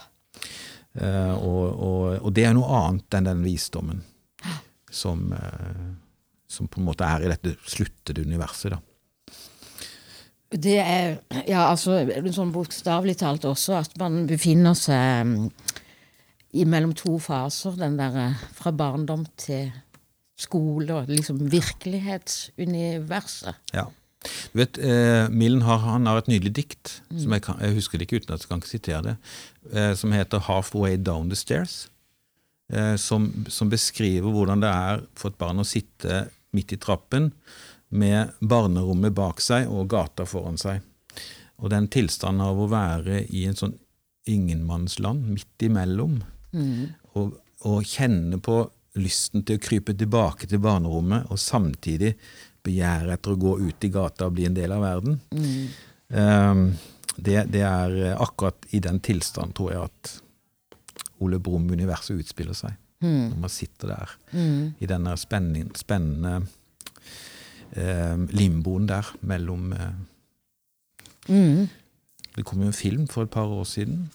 Eh, 0.96 1.34
og, 1.36 1.64
og, 1.76 2.02
og 2.22 2.34
det 2.36 2.48
er 2.48 2.56
noe 2.58 2.70
annet 2.82 3.18
enn 3.18 3.30
den 3.30 3.46
visdommen 3.46 4.02
som, 4.92 5.32
eh, 5.34 5.88
som 6.48 6.70
på 6.72 6.82
en 6.82 6.88
måte 6.88 7.08
er 7.08 7.26
i 7.26 7.32
dette 7.32 7.56
sluttede 7.68 8.26
universet. 8.26 8.76
da. 8.76 8.82
Det 10.56 10.78
er 10.80 11.18
ja, 11.50 11.66
altså, 11.68 12.00
sånn 12.32 12.54
bokstavelig 12.56 13.18
talt 13.20 13.48
også 13.50 13.80
at 13.82 13.96
man 14.00 14.24
befinner 14.30 14.78
seg 14.78 15.26
mm, 15.28 15.50
mellom 16.64 16.94
to 16.96 17.20
faser. 17.20 17.76
Den 17.80 17.98
derre 18.00 18.36
fra 18.56 18.72
barndom 18.72 19.26
til 19.40 19.72
skole 20.40 20.94
og 20.94 21.08
liksom 21.12 21.52
virkelighetsuniverset. 21.52 23.54
Ja. 23.76 23.86
Du 24.54 24.58
vet, 24.58 24.78
eh, 24.78 25.30
Millen 25.30 25.62
har, 25.62 25.78
han 25.78 26.06
har 26.10 26.18
et 26.18 26.28
nydelig 26.32 26.54
dikt, 26.58 27.02
som 27.14 27.32
jeg, 27.36 27.42
kan, 27.46 27.56
jeg 27.62 27.76
husker 27.76 27.98
det 27.98 28.04
ikke 28.08 28.20
uten 28.24 28.34
at 28.34 28.42
jeg 28.42 28.50
kan 28.50 28.62
ikke 28.62 28.78
sitere 28.78 29.02
det, 29.06 29.16
eh, 29.72 29.94
som 29.96 30.12
heter 30.12 30.40
'Halfway 30.40 30.98
Down 30.98 31.30
the 31.30 31.36
Stairs'. 31.36 31.90
Eh, 32.74 32.96
som, 32.98 33.46
som 33.48 33.70
beskriver 33.70 34.32
hvordan 34.32 34.64
det 34.64 34.70
er 34.70 35.04
for 35.14 35.30
et 35.30 35.38
barn 35.38 35.62
å 35.62 35.68
sitte 35.68 36.26
midt 36.56 36.74
i 36.74 36.80
trappen 36.82 37.30
med 37.94 38.34
barnerommet 38.42 39.14
bak 39.14 39.42
seg 39.44 39.70
og 39.70 39.92
gata 39.94 40.26
foran 40.26 40.58
seg. 40.58 40.82
Og 41.62 41.70
den 41.70 41.88
tilstanden 41.88 42.42
av 42.42 42.60
å 42.60 42.72
være 42.72 43.28
i 43.30 43.46
en 43.46 43.56
sånn 43.56 43.78
ingenmannsland 44.26 45.28
midt 45.30 45.62
imellom, 45.62 46.24
og, 47.16 47.38
og 47.68 47.86
kjenne 47.88 48.40
på 48.44 48.60
lysten 49.02 49.44
til 49.44 49.60
å 49.60 49.64
krype 49.64 49.96
tilbake 49.98 50.48
til 50.48 50.62
barnerommet, 50.64 51.28
og 51.32 51.40
samtidig 51.42 52.14
begjæret 52.66 53.18
etter 53.18 53.36
å 53.36 53.42
gå 53.42 53.58
ut 53.62 53.88
i 53.88 53.92
gata 53.94 54.30
og 54.30 54.38
bli 54.38 54.48
en 54.48 54.56
del 54.58 54.72
av 54.72 54.86
verden. 54.86 55.20
Eh, 56.10 56.62
det, 57.16 57.38
det 57.52 57.64
er 57.64 58.16
akkurat 58.16 58.66
i 58.76 58.82
den 58.84 59.00
tilstand, 59.04 59.56
tror 59.56 59.72
jeg, 59.72 59.90
at 59.92 60.16
Ole 61.24 61.40
Brumm-universet 61.40 62.18
utspiller 62.20 62.58
seg. 62.58 62.76
Når 63.06 63.38
man 63.38 63.52
sitter 63.52 63.92
der 63.92 64.12
i 64.82 64.88
denne 64.90 65.14
spennende, 65.20 65.76
spennende 65.78 66.48
eh, 67.76 68.16
limboen 68.34 68.88
der 68.90 69.12
mellom 69.22 69.74
eh, 69.76 69.96
Det 72.36 72.44
kom 72.46 72.62
jo 72.64 72.72
en 72.72 72.78
film 72.78 73.08
for 73.08 73.24
et 73.24 73.34
par 73.34 73.48
år 73.48 73.64
siden, 73.64 74.10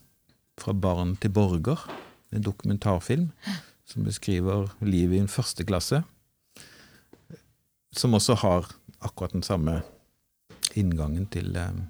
'Fra 0.60 0.72
barn 0.72 1.16
til 1.16 1.30
borger', 1.30 1.88
en 2.30 2.44
dokumentarfilm 2.44 3.30
som 3.84 4.06
beskriver 4.06 4.70
livet 4.80 5.18
i 5.18 5.22
en 5.24 5.30
første 5.30 5.66
klasse. 5.66 6.02
Som 7.92 8.14
også 8.14 8.36
har 8.44 8.70
akkurat 9.00 9.34
den 9.34 9.42
samme 9.42 9.80
inngangen 10.78 11.26
til, 11.26 11.56
eh, 11.56 11.80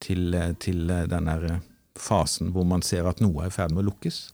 til, 0.00 0.34
eh, 0.34 0.52
til 0.60 0.90
eh, 0.90 1.06
den 1.08 1.24
der 1.26 1.60
fasen 1.96 2.52
hvor 2.52 2.64
man 2.64 2.82
ser 2.82 3.08
at 3.08 3.20
noe 3.20 3.44
er 3.44 3.48
i 3.48 3.54
ferd 3.54 3.72
med 3.72 3.84
å 3.84 3.88
lukkes, 3.90 4.32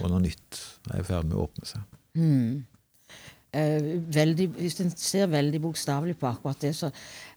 og 0.00 0.10
noe 0.10 0.22
nytt 0.22 0.60
er 0.90 1.00
i 1.00 1.06
ferd 1.06 1.26
med 1.26 1.38
å 1.38 1.46
åpne 1.48 1.66
seg. 1.66 1.98
Mm. 2.14 2.66
Eh, 3.52 3.82
veldig, 4.14 4.46
hvis 4.60 4.78
en 4.84 4.92
ser 4.94 5.26
veldig 5.30 5.58
bokstavelig 5.64 6.14
på 6.20 6.28
akkurat 6.28 6.60
det, 6.62 6.70
så, 6.76 6.90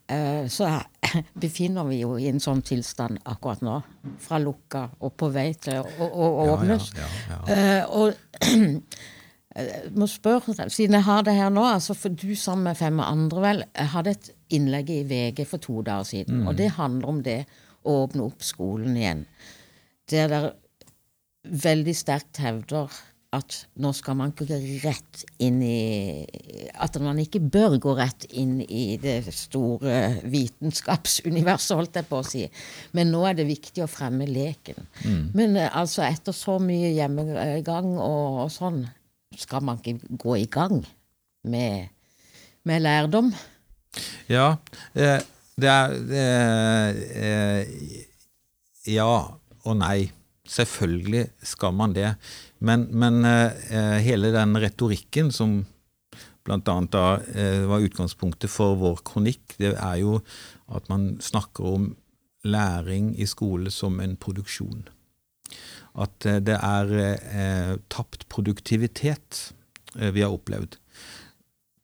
eh, 0.06 0.46
så 0.52 0.68
er, 0.68 0.84
befinner 1.44 1.88
vi 1.88 1.98
jo 2.04 2.14
i 2.20 2.28
en 2.30 2.38
sånn 2.42 2.62
tilstand 2.66 3.18
akkurat 3.24 3.64
nå. 3.66 3.80
Fra 4.22 4.38
lukka 4.38 4.86
og 5.00 5.16
på 5.18 5.32
vei 5.34 5.48
til 5.58 5.82
å, 5.82 6.06
å, 6.06 6.28
å 6.30 6.46
åpnes. 6.54 6.92
Ja, 6.94 7.10
ja, 7.10 7.34
ja, 7.34 7.42
Eh, 7.54 7.82
og 7.90 8.84
må 9.98 10.06
spørre, 10.10 10.68
siden 10.70 10.98
jeg 10.98 11.06
har 11.06 11.26
det 11.26 11.34
her 11.36 11.50
nå, 11.54 11.64
altså 11.66 11.94
for 11.98 12.14
du 12.14 12.34
sammen 12.38 12.70
med 12.70 12.78
fem 12.78 13.02
andre 13.02 13.42
vel, 13.42 13.64
hadde 13.94 14.14
et 14.14 14.30
innlegg 14.54 14.90
i 14.90 15.02
VG 15.10 15.44
for 15.46 15.62
to 15.62 15.82
dager 15.86 16.08
siden, 16.08 16.44
og 16.46 16.56
det 16.58 16.72
handler 16.78 17.10
om 17.10 17.20
det 17.26 17.40
å 17.84 18.00
åpne 18.04 18.26
opp 18.26 18.42
skolen 18.46 18.96
igjen. 18.98 19.22
Der 20.10 20.30
dere 20.30 20.54
veldig 21.44 21.94
sterkt 21.96 22.40
hevder 22.42 22.90
at 23.34 23.56
nå 23.82 23.90
skal 23.96 24.16
man 24.18 24.32
gå 24.36 24.46
rett 24.84 25.24
inn 25.42 25.60
i 25.64 26.24
At 26.74 26.96
man 27.02 27.18
ikke 27.22 27.40
bør 27.42 27.76
gå 27.82 27.94
rett 27.98 28.26
inn 28.30 28.60
i 28.62 28.96
det 29.00 29.20
store 29.34 30.22
vitenskapsuniverset, 30.30 31.76
holdt 31.78 31.98
jeg 32.00 32.08
på 32.08 32.20
å 32.20 32.26
si. 32.26 32.44
Men 32.96 33.12
nå 33.14 33.24
er 33.28 33.38
det 33.38 33.46
viktig 33.48 33.84
å 33.84 33.90
fremme 33.90 34.26
leken. 34.28 34.86
Men 35.36 35.56
eh, 35.60 35.70
altså, 35.70 36.04
etter 36.06 36.36
så 36.36 36.58
mye 36.62 36.92
hjemmegang 36.94 37.94
og, 37.94 38.44
og 38.44 38.52
sånn, 38.54 38.84
skal 39.38 39.64
man 39.66 39.80
ikke 39.82 40.16
gå 40.20 40.36
i 40.42 40.48
gang 40.50 40.82
med, 41.50 41.88
med 42.66 42.84
lærdom? 42.84 43.32
Ja, 44.30 44.56
eh, 44.94 45.22
det 45.60 45.70
er 45.70 45.96
det, 46.10 46.26
eh, 47.14 47.62
Ja 48.90 49.10
og 49.64 49.78
nei. 49.80 50.10
Selvfølgelig 50.48 51.28
skal 51.42 51.72
man 51.72 51.94
det. 51.96 52.14
Men, 52.60 52.88
men 52.92 53.24
eh, 53.24 54.00
hele 54.04 54.32
den 54.34 54.58
retorikken 54.60 55.32
som 55.32 55.62
annet 56.44 56.92
da 56.92 57.20
eh, 57.32 57.64
var 57.64 57.84
utgangspunktet 57.84 58.52
for 58.52 58.76
vår 58.76 59.00
kronikk, 59.06 59.56
det 59.56 59.72
er 59.72 59.96
jo 60.02 60.18
at 60.68 60.88
man 60.92 61.14
snakker 61.24 61.64
om 61.64 61.86
læring 62.44 63.14
i 63.16 63.26
skole 63.26 63.72
som 63.72 64.00
en 64.04 64.16
produksjon. 64.20 64.84
At 65.96 66.26
eh, 66.26 66.42
det 66.44 66.58
er 66.60 66.94
eh, 67.00 67.74
tapt 67.88 68.28
produktivitet 68.28 69.54
eh, 69.96 70.12
vi 70.12 70.20
har 70.24 70.34
opplevd 70.34 70.76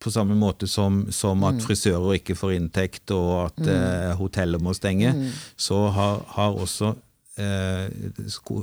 på 0.01 0.11
samme 0.11 0.33
måte 0.33 0.65
som, 0.67 1.03
som 1.13 1.43
at 1.45 1.61
frisører 1.61 2.17
ikke 2.17 2.35
får 2.37 2.55
inntekt, 2.55 3.11
og 3.13 3.51
at 3.51 3.67
eh, 3.69 4.11
hoteller 4.17 4.61
må 4.61 4.73
stenge, 4.73 5.13
så 5.53 5.83
har, 5.93 6.23
har 6.35 6.57
også 6.57 6.95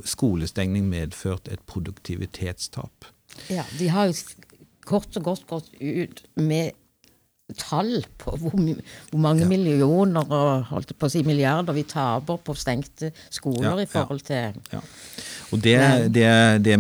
skolestengning 0.09 0.89
medført 0.91 1.49
et 1.53 1.63
produktivitetstap. 1.67 3.09
Ja, 3.53 3.65
De 3.79 3.89
har 3.93 4.11
jo 4.11 4.17
kort 4.89 5.17
og 5.21 5.25
godt 5.25 5.47
gått 5.51 5.73
ut 5.81 6.23
med 6.41 6.77
tall 7.57 8.03
på 8.21 8.35
hvor, 8.37 8.53
hvor 9.09 9.21
mange 9.23 9.47
millioner 9.49 10.27
og 10.29 10.69
holdt 10.69 10.93
på 10.99 11.09
å 11.09 11.13
si 11.13 11.23
milliarder 11.25 11.77
vi 11.77 11.87
taper 11.89 12.41
på 12.45 12.57
stengte 12.59 13.13
skoler 13.33 13.71
Ja, 13.71 13.85
i 13.85 13.89
forhold 13.89 14.25
til 14.29 14.59
Ja. 14.75 14.83
Og 15.49 15.63
det, 15.65 15.79
det, 16.13 16.29
det, 16.61 16.77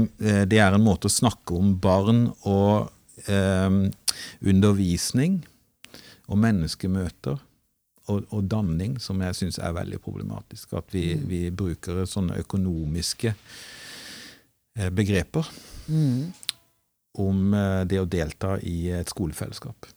det 0.50 0.58
er 0.60 0.76
en 0.76 0.84
måte 0.84 1.08
å 1.08 1.12
snakke 1.12 1.56
om 1.56 1.72
barn 1.80 2.26
og 2.44 2.90
eh, 3.24 3.78
undervisning 4.44 5.38
og 6.28 6.36
menneskemøter 6.42 7.40
og, 8.08 8.26
og 8.34 8.44
danning 8.50 8.96
som 9.02 9.20
jeg 9.24 9.36
syns 9.36 9.60
er 9.62 9.76
veldig 9.76 10.00
problematisk. 10.04 10.74
At 10.78 10.92
vi, 10.94 11.12
vi 11.28 11.42
bruker 11.54 12.04
sånne 12.08 12.38
økonomiske 12.42 13.32
eh, 13.32 14.90
begreper 14.94 15.50
om 17.18 17.54
eh, 17.54 17.82
det 17.88 18.00
å 18.02 18.08
delta 18.08 18.56
i 18.62 18.78
et 18.98 19.12
skolefellesskap. 19.12 19.90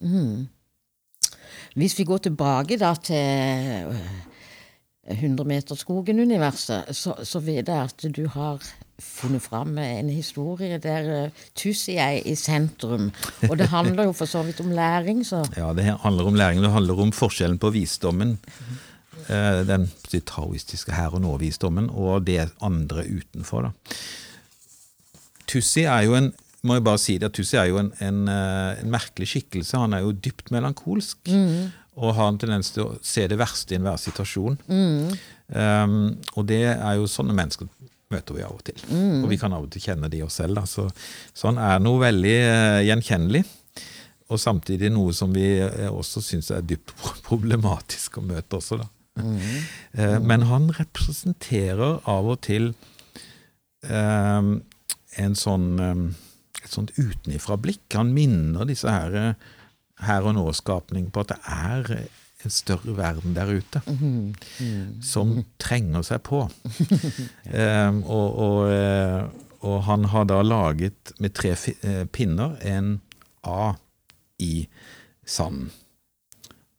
Hvis 1.77 1.97
vi 1.99 2.07
går 2.07 2.27
tilbake 2.27 2.77
da 2.81 2.93
til 2.99 3.91
øh, 3.91 4.05
100-meterskogen-universet, 5.11 6.91
så, 6.95 7.15
så 7.23 7.41
vet 7.43 7.67
jeg 7.67 7.89
at 7.89 8.07
du 8.15 8.25
har 8.35 8.61
funnet 9.01 9.43
fram 9.43 9.77
en 9.81 10.09
historie 10.09 10.77
der 10.81 11.09
uh, 11.25 11.45
Tussi 11.57 11.97
er 11.99 12.21
i 12.25 12.35
sentrum. 12.39 13.09
Og 13.49 13.57
det 13.59 13.69
handler 13.71 14.09
jo 14.09 14.15
for 14.15 14.29
så 14.29 14.43
vidt 14.47 14.61
om 14.63 14.71
læring, 14.75 15.25
så 15.27 15.43
Ja, 15.57 15.73
det 15.73 15.87
handler 16.03 16.29
om 16.29 16.35
læring. 16.35 16.63
Det 16.63 16.71
handler 16.71 17.01
om 17.01 17.11
forskjellen 17.11 17.59
på 17.59 17.69
visdommen, 17.69 18.37
eh, 19.27 19.61
den 19.67 19.89
taoistiske 20.11 20.93
her 20.95 21.13
og 21.13 21.21
nå-visdommen, 21.21 21.89
og 21.89 22.27
det 22.27 22.49
andre 22.61 23.05
utenfor. 23.05 23.61
da. 23.61 23.97
Tussi 25.47 25.83
er 25.83 26.07
jo 26.07 26.15
en 26.15 26.33
må 26.61 26.75
jeg 26.77 26.83
bare 26.85 27.01
si 27.01 27.17
det, 27.17 27.31
at 27.31 27.33
Tussi 27.33 27.57
er 27.57 27.71
jo 27.71 27.79
en, 27.81 27.87
en, 28.05 28.27
eh, 28.29 28.81
en 28.83 28.91
merkelig 28.93 29.31
skikkelse. 29.31 29.79
Han 29.81 29.95
er 29.97 30.03
jo 30.03 30.11
dypt 30.13 30.51
melankolsk. 30.53 31.31
Og 31.95 32.13
har 32.15 32.29
en 32.29 32.37
tendens 32.37 32.69
til 32.71 32.83
å 32.85 32.97
se 33.01 33.25
det 33.27 33.39
verste 33.41 33.73
i 33.73 33.79
enhver 33.79 33.97
situasjon. 33.97 34.59
Um, 35.51 35.95
og 36.37 36.45
det 36.47 36.61
er 36.69 36.93
jo 36.95 37.09
sånne 37.09 37.33
mennesker 37.35 37.67
møter 38.11 38.37
vi 38.37 38.43
av 38.45 38.53
og 38.57 38.63
til. 38.67 38.77
Og 39.23 39.29
vi 39.31 39.37
kan 39.41 39.53
av 39.55 39.65
og 39.65 39.71
til 39.73 39.83
kjenne 39.83 40.09
de 40.11 40.21
oss 40.25 40.37
selv. 40.41 40.61
Så, 40.69 40.87
sånn 41.37 41.59
er 41.61 41.81
noe 41.83 42.01
veldig 42.03 42.35
eh, 42.37 42.79
gjenkjennelig. 42.89 43.43
Og 44.31 44.39
samtidig 44.39 44.91
noe 44.93 45.11
som 45.15 45.33
vi 45.35 45.45
eh, 45.59 45.89
også 45.91 46.21
syns 46.23 46.51
er 46.55 46.63
dypt 46.63 46.93
problematisk 47.27 48.21
å 48.21 48.25
møte 48.25 48.59
også, 48.59 48.79
da. 48.83 48.89
Eh, 49.21 50.17
Men 50.23 50.47
han 50.47 50.69
representerer 50.77 51.99
av 52.09 52.29
og 52.31 52.39
til 52.47 52.71
eh, 53.83 54.51
en 55.25 55.35
sånn, 55.35 55.67
eh, 55.83 56.05
et 56.63 56.71
sånt 56.71 56.93
utenifra-blikk. 56.95 57.83
Han 57.97 58.13
minner 58.15 58.69
disse 58.69 58.87
her, 58.91 59.35
her 60.07 60.27
og 60.29 60.37
nå-skapning 60.37 61.09
på 61.11 61.25
at 61.25 61.33
det 61.35 61.39
er 61.43 61.93
en 62.45 62.53
større 62.53 62.95
verden 62.97 63.35
der 63.35 63.49
ute 63.51 63.81
som 65.05 65.33
trenger 65.61 66.05
seg 66.05 66.23
på. 66.27 66.43
um, 66.47 68.01
og, 68.03 68.27
og, 68.45 68.59
eh, 68.71 69.25
og 69.61 69.83
han 69.87 70.07
har 70.13 70.27
da 70.29 70.41
laget 70.45 71.13
med 71.21 71.35
tre 71.37 71.53
eh, 71.53 72.05
pinner 72.09 72.57
en 72.65 72.99
A 73.45 73.73
i 74.41 74.67
sanden. 75.25 75.71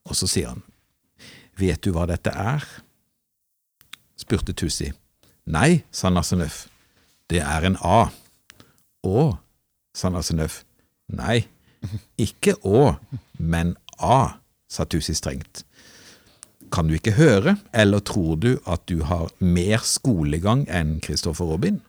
Og 0.06 0.18
så 0.18 0.28
sier 0.30 0.52
han 0.54 0.62
Vet 1.58 1.82
du 1.84 1.92
hva 1.94 2.08
dette 2.10 2.32
er? 2.32 2.64
spurte 4.18 4.54
Tussi. 4.56 4.88
Nei, 5.50 5.82
sa 5.90 6.10
Nassenøff. 6.10 6.66
Det 7.30 7.42
er 7.42 7.66
en 7.66 7.76
A. 7.82 8.06
Å, 9.02 9.24
sa 9.94 10.10
Nassenøff. 10.14 10.62
Nei, 11.12 11.42
ikke 12.20 12.54
Å, 12.62 12.94
men 13.38 13.74
A, 13.98 14.41
sa 14.72 14.86
Tussi 14.88 15.14
strengt. 15.16 15.64
Kan 16.72 16.88
du 16.88 16.96
ikke 16.96 17.18
høre, 17.18 17.58
eller 17.76 18.00
tror 18.00 18.38
du 18.40 18.54
at 18.64 18.84
du 18.88 19.02
har 19.04 19.28
mer 19.38 19.82
skolegang 19.84 20.64
enn 20.72 20.96
Christopher 21.04 21.50
Robin? 21.52 21.82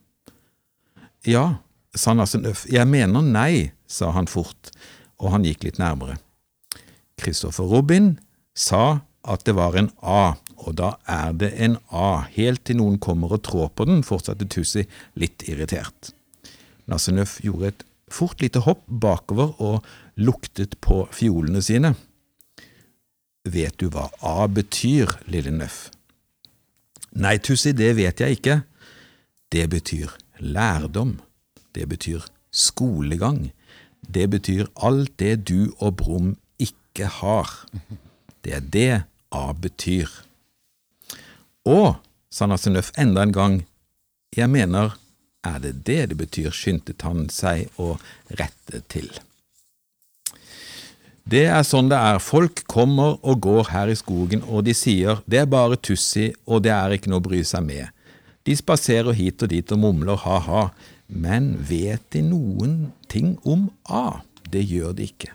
Ja, 1.24 1.64
sa 1.96 2.16
Nassenøff. 2.18 2.66
Jeg 2.68 2.90
mener 2.92 3.24
nei, 3.24 3.72
sa 3.88 4.12
han 4.12 4.28
fort, 4.28 4.74
og 5.22 5.32
han 5.32 5.48
gikk 5.48 5.64
litt 5.64 5.80
nærmere. 5.80 6.18
Christopher 7.22 7.70
Robin 7.72 8.18
sa 8.58 9.06
at 9.24 9.46
det 9.48 9.56
var 9.56 9.78
en 9.80 9.88
A, 10.02 10.36
og 10.60 10.76
da 10.80 10.98
er 11.08 11.32
det 11.40 11.54
en 11.64 11.78
A, 11.88 12.26
helt 12.36 12.66
til 12.68 12.82
noen 12.82 13.00
kommer 13.00 13.38
og 13.38 13.46
trår 13.48 13.72
på 13.78 13.88
den, 13.88 14.04
fortsatte 14.04 14.50
Tussi 14.52 14.84
litt 15.20 15.46
irritert. 15.48 16.12
Nassenøff 16.92 17.38
gjorde 17.46 17.72
et 17.72 17.86
fort 18.12 18.44
lite 18.44 18.66
hopp 18.66 18.84
bakover 18.88 19.54
og 19.64 19.88
luktet 20.20 20.76
på 20.84 21.06
fiolene 21.16 21.64
sine. 21.64 21.94
Vet 23.44 23.76
du 23.78 23.90
hva 23.92 24.08
A 24.24 24.48
betyr, 24.48 25.18
lille 25.28 25.52
Nøff? 25.52 25.90
Nei, 27.12 27.38
Tussi, 27.44 27.74
det 27.76 27.92
vet 27.98 28.22
jeg 28.24 28.40
ikke. 28.40 28.62
Det 29.52 29.66
betyr 29.70 30.14
lærdom. 30.40 31.20
Det 31.76 31.90
betyr 31.90 32.24
skolegang. 32.52 33.52
Det 34.08 34.30
betyr 34.30 34.70
alt 34.76 35.12
det 35.20 35.44
du 35.50 35.74
og 35.80 35.98
Brum 36.00 36.38
ikke 36.60 37.10
har. 37.20 37.52
Det 38.44 38.56
er 38.56 38.64
det 38.64 39.04
A 39.32 39.52
betyr. 39.54 40.08
Å, 41.68 42.00
sa 42.32 42.48
Nassenøff 42.48 42.92
enda 43.00 43.24
en 43.24 43.36
gang, 43.36 43.60
jeg 44.36 44.50
mener, 44.50 44.96
er 45.44 45.60
det 45.60 45.84
det 45.88 46.02
det 46.12 46.18
betyr, 46.18 46.52
skyndte 46.56 46.96
han 47.04 47.28
seg 47.32 47.70
å 47.80 47.98
rette 48.40 48.82
til. 48.92 49.12
Det 51.24 51.46
er 51.48 51.64
sånn 51.64 51.88
det 51.88 51.96
er, 51.96 52.20
folk 52.20 52.66
kommer 52.68 53.16
og 53.24 53.40
går 53.46 53.70
her 53.72 53.92
i 53.92 53.96
skogen, 53.96 54.42
og 54.44 54.66
de 54.68 54.74
sier 54.76 55.22
det 55.30 55.40
er 55.40 55.52
bare 55.52 55.80
Tussi, 55.80 56.34
og 56.44 56.66
det 56.66 56.74
er 56.76 56.96
ikke 56.96 57.12
noe 57.14 57.24
å 57.24 57.28
bry 57.30 57.40
seg 57.48 57.64
med. 57.64 57.88
De 58.44 58.56
spaserer 58.60 59.16
hit 59.16 59.46
og 59.46 59.54
dit 59.54 59.72
og 59.72 59.80
mumler 59.80 60.20
ha-ha, 60.26 60.66
men 61.08 61.54
vet 61.64 62.04
de 62.12 62.26
noen 62.28 62.92
ting 63.08 63.38
om 63.48 63.70
A? 63.88 64.20
Det 64.52 64.66
gjør 64.68 64.92
de 64.98 65.08
ikke. 65.08 65.32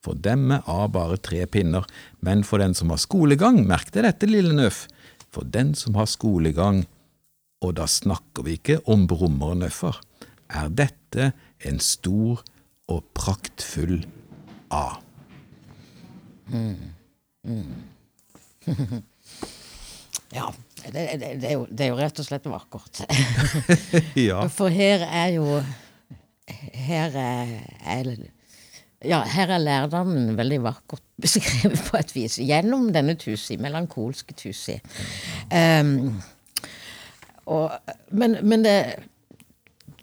For 0.00 0.16
dem 0.16 0.48
er 0.54 0.64
A 0.70 0.86
bare 0.88 1.20
tre 1.20 1.44
pinner, 1.50 1.84
men 2.24 2.44
for 2.46 2.62
den 2.62 2.72
som 2.78 2.94
har 2.94 3.02
skolegang, 3.02 3.60
merk 3.68 3.92
deg 3.92 4.06
dette, 4.08 4.30
lille 4.30 4.56
nøff, 4.56 4.86
for 5.28 5.44
den 5.44 5.74
som 5.76 5.98
har 6.00 6.08
skolegang, 6.08 6.86
og 7.60 7.76
da 7.76 7.84
snakker 7.90 8.46
vi 8.46 8.56
ikke 8.56 8.80
om 8.88 9.04
brummer 9.10 9.52
og 9.52 9.64
nøffer, 9.66 9.98
er 10.48 10.70
dette 10.72 11.34
en 11.66 11.82
stor 11.82 12.40
og 12.88 13.02
praktfull 13.18 13.98
A. 14.72 15.05
Ja, 20.36 20.52
det, 20.82 20.92
det, 20.92 21.28
det, 21.40 21.48
er 21.48 21.52
jo, 21.54 21.66
det 21.70 21.84
er 21.86 21.92
jo 21.92 21.98
rett 21.98 22.18
og 22.20 22.26
slett 22.26 22.48
vakkert. 22.50 23.02
Ja, 24.28 24.46
For 24.52 24.72
her 24.72 25.04
er 25.06 25.36
jo 25.36 25.60
Her 26.74 27.14
er, 27.18 27.52
er 27.86 28.10
ja, 29.04 29.20
her 29.28 29.50
er 29.52 29.60
lærdommen 29.60 30.36
veldig 30.38 30.62
vakkert 30.64 31.02
beskrevet 31.20 31.82
på 31.90 31.98
et 31.98 32.14
vis, 32.14 32.38
gjennom 32.40 32.88
denne 32.94 33.14
Tusi, 33.20 33.58
melankolske 33.60 34.34
Tusi. 34.38 34.78
Um, 35.52 36.16
og, 37.46 37.76
men, 38.10 38.38
men 38.42 38.64
det, 38.64 38.76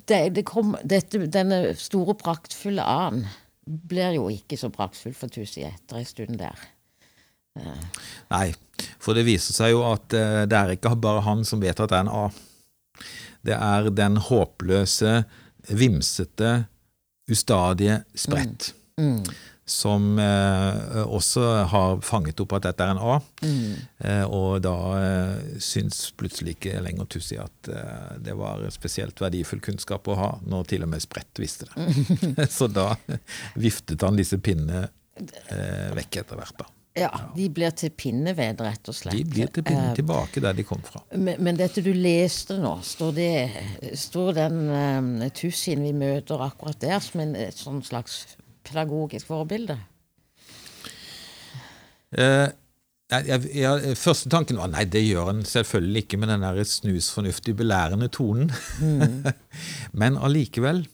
det, 0.08 0.20
det 0.38 0.46
kom, 0.48 0.76
dette, 0.86 1.26
denne 1.32 1.74
store, 1.80 2.16
praktfulle 2.20 2.86
A-en 2.86 3.26
blir 3.66 4.18
jo 4.18 4.28
ikke 4.32 4.58
så 4.60 4.70
praktfull 4.74 5.16
for 5.18 5.32
Tusi 5.32 5.64
etter 5.68 6.00
en 6.00 6.08
stund 6.08 6.40
der. 6.42 6.66
Nei, 8.34 8.48
for 9.02 9.14
det 9.14 9.28
viser 9.28 9.54
seg 9.56 9.74
jo 9.76 9.84
at 9.86 10.14
eh, 10.18 10.44
det 10.50 10.58
er 10.58 10.74
ikke 10.74 10.96
bare 11.00 11.22
han 11.28 11.44
som 11.46 11.62
vet 11.62 11.80
at 11.80 11.92
det 11.92 12.00
er 12.00 12.08
en 12.08 12.14
A. 12.14 12.26
Det 13.44 13.58
er 13.58 13.90
den 13.94 14.18
håpløse, 14.18 15.24
vimsete, 15.70 16.54
ustadige 17.32 18.02
sprett. 18.16 18.72
Som 19.66 20.20
eh, 20.20 20.98
også 21.04 21.44
har 21.72 22.02
fanget 22.04 22.42
opp 22.44 22.58
at 22.58 22.66
dette 22.66 22.84
er 22.84 22.92
en 22.92 23.00
A. 23.00 23.14
Eh, 24.04 24.26
og 24.28 24.60
da 24.66 24.76
eh, 24.98 25.58
syns 25.64 26.10
plutselig 26.20 26.58
ikke 26.58 26.82
lenger 26.84 27.08
Tussi 27.16 27.40
at 27.40 27.72
eh, 27.72 28.18
det 28.26 28.36
var 28.40 28.66
spesielt 28.76 29.24
verdifull 29.24 29.64
kunnskap 29.64 30.10
å 30.12 30.20
ha, 30.20 30.30
når 30.44 30.68
til 30.74 30.84
og 30.84 30.92
med 30.92 31.06
Sprett 31.06 31.40
visste 31.40 31.70
det. 31.72 32.50
Så 32.58 32.68
da 32.68 32.92
viftet 33.56 34.04
han 34.04 34.20
disse 34.20 34.42
pinnene 34.44 34.90
eh, 35.24 35.92
vekk 35.96 36.24
etter 36.26 36.42
hvert. 36.42 36.60
da. 36.60 36.72
Ja, 36.94 37.10
de 37.34 37.48
blir 37.50 37.72
til 37.74 37.90
pinneved, 37.98 38.60
rett 38.62 38.90
og 38.92 38.94
slett. 38.94 39.16
De 39.18 39.26
blir 39.26 39.50
til 39.50 39.66
pinne 39.66 39.96
tilbake 39.98 40.44
der 40.44 40.54
de 40.54 40.66
kom 40.68 40.82
fra. 40.86 41.02
Men, 41.16 41.40
men 41.42 41.58
dette 41.58 41.82
du 41.82 41.90
leste 41.96 42.60
nå, 42.62 42.76
står, 42.86 43.16
det, 43.18 43.32
står 43.98 44.36
den 44.38 44.60
um, 44.70 45.10
Tussien 45.34 45.82
vi 45.82 45.90
møter 45.98 46.44
akkurat 46.46 46.78
der, 46.84 47.00
som 47.02 47.24
en, 47.24 47.34
et 47.34 47.58
sånn 47.58 47.82
slags 47.86 48.36
pedagogisk 48.64 49.30
forbilde? 49.30 49.78
Eh, 52.14 52.50
jeg, 53.14 53.46
jeg, 53.54 53.98
første 54.00 54.32
tanken 54.32 54.58
var 54.58 54.72
nei, 54.72 54.86
det 54.90 55.04
gjør 55.04 55.30
han 55.32 55.44
selvfølgelig 55.46 56.06
ikke 56.06 56.20
med 56.22 56.32
den 56.34 56.46
der 56.46 56.66
snusfornuftig 56.66 57.56
belærende 57.60 58.10
tonen. 58.14 58.52
Men 60.00 60.18
allikevel 60.18 60.86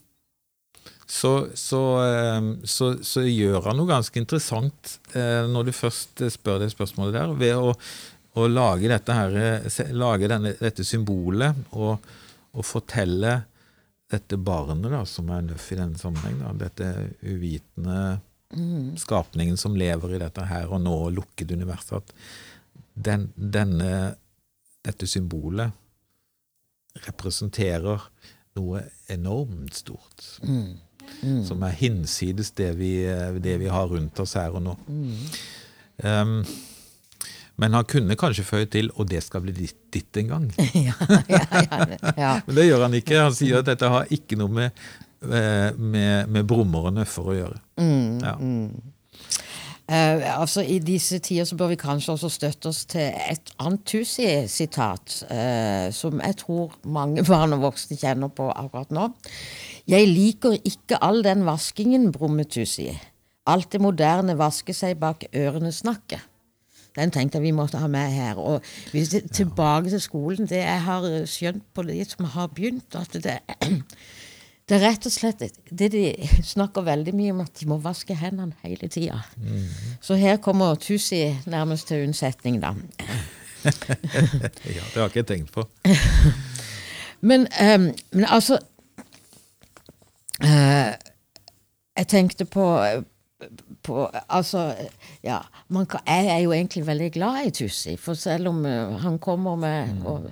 så, 1.10 1.48
så, 1.58 1.82
eh, 2.04 2.48
så, 2.70 2.92
så 3.02 3.24
gjør 3.26 3.64
han 3.66 3.80
noe 3.80 3.90
ganske 3.90 4.20
interessant 4.20 4.96
eh, 5.18 5.42
når 5.50 5.66
du 5.66 5.72
først 5.74 6.22
spør 6.36 6.60
det 6.62 6.70
spørsmålet 6.70 7.16
der, 7.16 7.32
ved 7.40 7.56
å, 7.58 7.72
å 8.38 8.46
lage, 8.46 8.86
dette, 8.92 9.16
her, 9.16 9.38
eh, 9.40 9.94
lage 9.96 10.30
denne, 10.30 10.54
dette 10.60 10.86
symbolet 10.86 11.64
og, 11.74 12.12
og 12.54 12.66
fortelle 12.66 13.40
dette 14.10 14.36
barnet, 14.36 14.90
da, 14.90 15.04
som 15.06 15.30
er 15.30 15.44
Nøff 15.46 15.70
i 15.72 15.78
denne 15.78 15.98
sammenheng, 16.00 16.40
da, 16.42 16.52
dette 16.66 16.90
uvitende 17.22 18.18
skapningen 18.98 19.56
som 19.56 19.76
lever 19.78 20.16
i 20.16 20.18
dette 20.18 20.42
her 20.50 20.72
og 20.74 20.82
nå 20.82 20.96
lukkede 21.14 21.54
universet, 21.54 22.02
at 22.02 22.12
den, 22.94 23.28
denne, 23.36 24.16
dette 24.82 25.06
symbolet 25.06 25.70
representerer 27.06 28.02
noe 28.58 28.82
enormt 29.12 29.78
stort. 29.78 30.26
Som 31.46 31.62
er 31.66 31.78
hinsides 31.78 32.50
det 32.58 32.72
vi, 32.78 32.92
det 33.42 33.56
vi 33.62 33.70
har 33.70 33.86
rundt 33.90 34.18
oss 34.22 34.34
her 34.38 34.58
og 34.58 34.66
nå. 34.66 34.74
Um, 36.02 36.40
men 37.60 37.76
han 37.76 37.84
kunne 37.88 38.16
kanskje 38.16 38.46
føye 38.46 38.68
til 38.72 38.90
'og 38.94 39.10
det 39.10 39.22
skal 39.22 39.44
bli 39.44 39.52
ditt, 39.52 39.76
ditt 39.92 40.16
en 40.16 40.30
gang'. 40.32 40.48
ja, 40.88 40.96
ja. 42.16 42.32
Men 42.46 42.56
det 42.56 42.66
gjør 42.66 42.86
han 42.86 42.94
ikke. 42.96 43.18
Han 43.20 43.36
sier 43.36 43.60
at 43.60 43.68
dette 43.68 43.88
har 43.88 44.08
ikke 44.10 44.38
noe 44.40 44.48
med, 44.48 44.70
eh, 45.22 45.76
med, 45.76 46.28
med 46.28 46.48
brummer 46.48 46.88
og 46.88 46.96
nøffer 46.96 47.28
å 47.28 47.36
gjøre. 47.36 47.60
Ja. 48.24 48.38
Eh, 49.90 50.22
altså 50.40 50.62
I 50.62 50.78
disse 50.78 51.18
tider 51.18 51.44
så 51.48 51.56
bør 51.58 51.72
vi 51.72 51.80
kanskje 51.80 52.14
også 52.14 52.28
støtte 52.30 52.70
oss 52.70 52.84
til 52.92 53.10
et 53.10 53.50
annet 53.58 53.82
Tusi-sitat, 53.90 55.16
uh, 55.26 55.90
som 55.90 56.20
jeg 56.22 56.36
tror 56.44 56.76
mange 56.86 57.24
barn 57.30 57.56
og 57.56 57.64
voksne 57.64 57.98
kjenner 57.98 58.30
på 58.30 58.46
akkurat 58.54 58.94
nå. 58.94 59.08
Jeg 59.90 60.06
liker 60.06 60.54
ikke 60.62 61.00
all 61.02 61.24
den 61.26 61.42
vaskingen, 61.48 62.12
brummet 62.14 62.52
Tusi. 62.54 62.92
Alt 63.50 63.72
det 63.72 63.82
moderne 63.82 64.38
vasker 64.38 64.76
seg 64.76 65.00
bak 65.02 65.26
ørene 65.34 65.72
snakke. 65.74 66.20
Den 66.96 67.12
tenkte 67.14 67.38
jeg 67.38 67.48
vi 67.48 67.56
måtte 67.56 67.80
ha 67.80 67.88
med 67.90 68.12
her. 68.14 68.38
Og 68.38 68.64
hvis 68.94 69.12
det, 69.14 69.24
tilbake 69.36 69.90
til 69.92 70.02
skolen, 70.02 70.48
det 70.50 70.62
jeg 70.62 70.82
har 70.86 71.06
skjønt 71.30 71.66
på 71.74 71.84
de 71.88 72.00
som 72.08 72.30
har 72.34 72.50
begynt, 72.54 72.96
at 72.98 73.12
det, 73.12 73.38
det 74.68 74.78
er 74.78 74.84
rett 74.84 75.06
og 75.06 75.14
slett 75.14 75.44
det 75.70 75.90
de 75.94 76.04
snakker 76.46 76.86
veldig 76.86 77.14
mye 77.16 77.36
om, 77.36 77.44
at 77.46 77.54
de 77.60 77.68
må 77.70 77.80
vaske 77.82 78.16
hendene 78.18 78.56
hele 78.64 78.88
tida. 78.88 79.22
Så 80.00 80.18
her 80.20 80.40
kommer 80.42 80.78
Tusi 80.80 81.24
nærmest 81.46 81.88
til 81.90 82.06
unnsetning, 82.08 82.60
da. 82.62 82.74
ja, 83.64 84.84
det 84.94 84.96
har 84.96 85.10
ikke 85.10 85.22
jeg 85.22 85.30
tenkt 85.34 85.52
på. 85.52 85.68
Men, 87.20 87.40
um, 87.40 87.94
men 88.12 88.24
altså 88.28 88.58
uh, 90.44 90.92
Jeg 91.96 92.06
tenkte 92.08 92.44
på, 92.44 92.86
på 93.86 94.08
Altså, 94.28 94.74
ja 95.24 95.40
man 95.68 95.86
kan, 95.86 96.00
Jeg 96.06 96.26
er 96.34 96.38
jo 96.44 96.52
egentlig 96.52 96.86
veldig 96.86 97.12
glad 97.12 97.46
i 97.46 97.54
Tussi, 97.54 97.96
for 97.96 98.18
selv 98.18 98.48
om 98.52 98.64
eh, 98.66 98.98
han 99.02 99.18
kommer 99.18 99.56
med 99.56 100.04
og, 100.04 100.30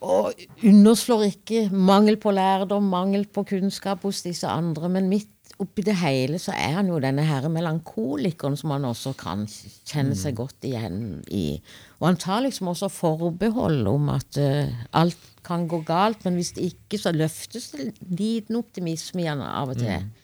og 0.00 0.32
underslår 0.62 1.26
ikke 1.32 1.68
mangel 1.72 2.16
på 2.20 2.30
lærdom, 2.30 2.86
mangel 2.92 3.26
på 3.26 3.42
kunnskap 3.48 4.02
hos 4.06 4.22
disse 4.22 4.46
andre, 4.46 4.88
men 4.88 5.10
midt 5.10 5.34
oppi 5.58 5.82
det 5.82 5.96
hele 5.98 6.38
så 6.38 6.52
er 6.54 6.76
han 6.76 6.90
jo 6.90 7.00
denne 7.02 7.24
her 7.26 7.48
melankolikeren 7.50 8.56
som 8.58 8.70
han 8.74 8.86
også 8.86 9.14
kan 9.18 9.42
kjenne 9.48 10.14
seg 10.18 10.36
godt 10.38 10.66
igjen 10.68 11.24
i. 11.34 11.58
Og 11.98 12.12
han 12.12 12.20
tar 12.20 12.44
liksom 12.44 12.70
også 12.70 12.90
forbehold 12.92 13.88
om 13.90 14.12
at 14.14 14.38
uh, 14.38 14.70
alt 15.00 15.18
kan 15.46 15.66
gå 15.70 15.80
galt, 15.88 16.22
men 16.26 16.38
hvis 16.38 16.52
det 16.54 16.70
ikke, 16.74 17.00
så 17.00 17.10
løftes 17.14 17.72
det 17.72 17.88
en 17.88 18.16
liten 18.20 18.58
optimisme 18.60 19.24
igjen 19.24 19.42
av 19.42 19.74
og 19.74 19.80
til. 19.80 19.90
Sånn. 19.96 20.14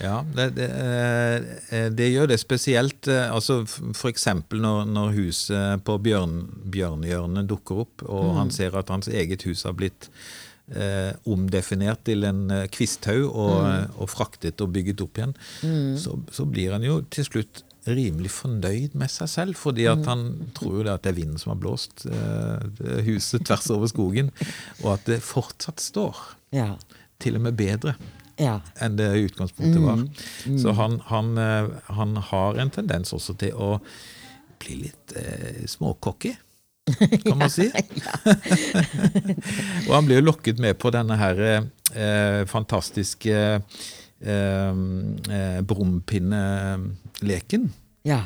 Ja, 0.00 0.20
det, 0.36 0.50
det, 0.56 0.68
eh, 1.74 1.88
det 1.90 2.08
gjør 2.12 2.30
det 2.30 2.38
spesielt 2.40 3.08
eh, 3.10 3.26
altså 3.32 3.60
F.eks. 3.66 4.28
når, 4.54 4.86
når 4.88 5.14
huset 5.16 5.84
på 5.86 5.98
bjørn, 6.04 6.38
Bjørnhjørnet 6.72 7.48
dukker 7.50 7.84
opp, 7.86 8.04
og 8.06 8.36
han 8.38 8.52
ser 8.54 8.76
at 8.78 8.92
hans 8.94 9.10
eget 9.10 9.46
hus 9.48 9.66
har 9.66 9.76
blitt 9.78 10.08
eh, 10.70 11.12
omdefinert 11.28 12.04
til 12.06 12.26
en 12.28 12.46
eh, 12.54 12.66
kvisthaug 12.72 13.26
og, 13.26 13.96
og 13.98 14.10
fraktet 14.12 14.62
og 14.62 14.74
bygget 14.76 15.02
opp 15.04 15.20
igjen, 15.20 15.36
så, 15.98 16.18
så 16.32 16.46
blir 16.48 16.76
han 16.76 16.86
jo 16.86 17.00
til 17.10 17.26
slutt 17.28 17.64
rimelig 17.86 18.32
fornøyd 18.34 18.96
med 18.98 19.10
seg 19.12 19.30
selv, 19.30 19.58
fordi 19.58 19.86
at 19.90 20.02
han 20.08 20.24
tror 20.56 20.80
jo 20.80 20.84
det 20.86 20.94
at 20.96 21.04
det 21.04 21.12
er 21.12 21.18
vinden 21.20 21.38
som 21.38 21.52
har 21.54 21.60
blåst 21.62 22.06
eh, 22.10 23.02
huset 23.06 23.46
tvers 23.46 23.68
over 23.74 23.90
skogen, 23.90 24.32
og 24.82 24.96
at 24.96 25.10
det 25.10 25.20
fortsatt 25.24 25.82
står. 25.82 26.18
Ja. 26.54 26.72
Til 27.22 27.38
og 27.38 27.46
med 27.46 27.58
bedre 27.58 27.94
ja. 28.40 28.60
enn 28.82 28.96
det 28.98 29.08
utgangspunktet 29.26 29.82
var. 29.82 30.02
Så 30.62 30.74
han, 30.76 31.00
han, 31.10 31.38
eh, 31.38 31.68
han 31.98 32.16
har 32.30 32.60
en 32.60 32.72
tendens 32.72 33.12
også 33.16 33.36
til 33.40 33.54
å 33.54 33.76
bli 34.62 34.80
litt 34.86 35.16
eh, 35.16 35.64
småcocky, 35.68 36.34
kan 37.24 37.38
man 37.38 37.50
si. 37.56 37.68
og 39.86 39.92
han 39.92 40.06
blir 40.08 40.20
jo 40.20 40.28
lokket 40.28 40.62
med 40.62 40.78
på 40.80 40.92
denne 40.94 41.18
her 41.20 41.42
eh, 41.48 42.42
fantastiske 42.50 43.36
eh, 43.36 43.60
eh, 45.30 45.58
ja. 48.06 48.22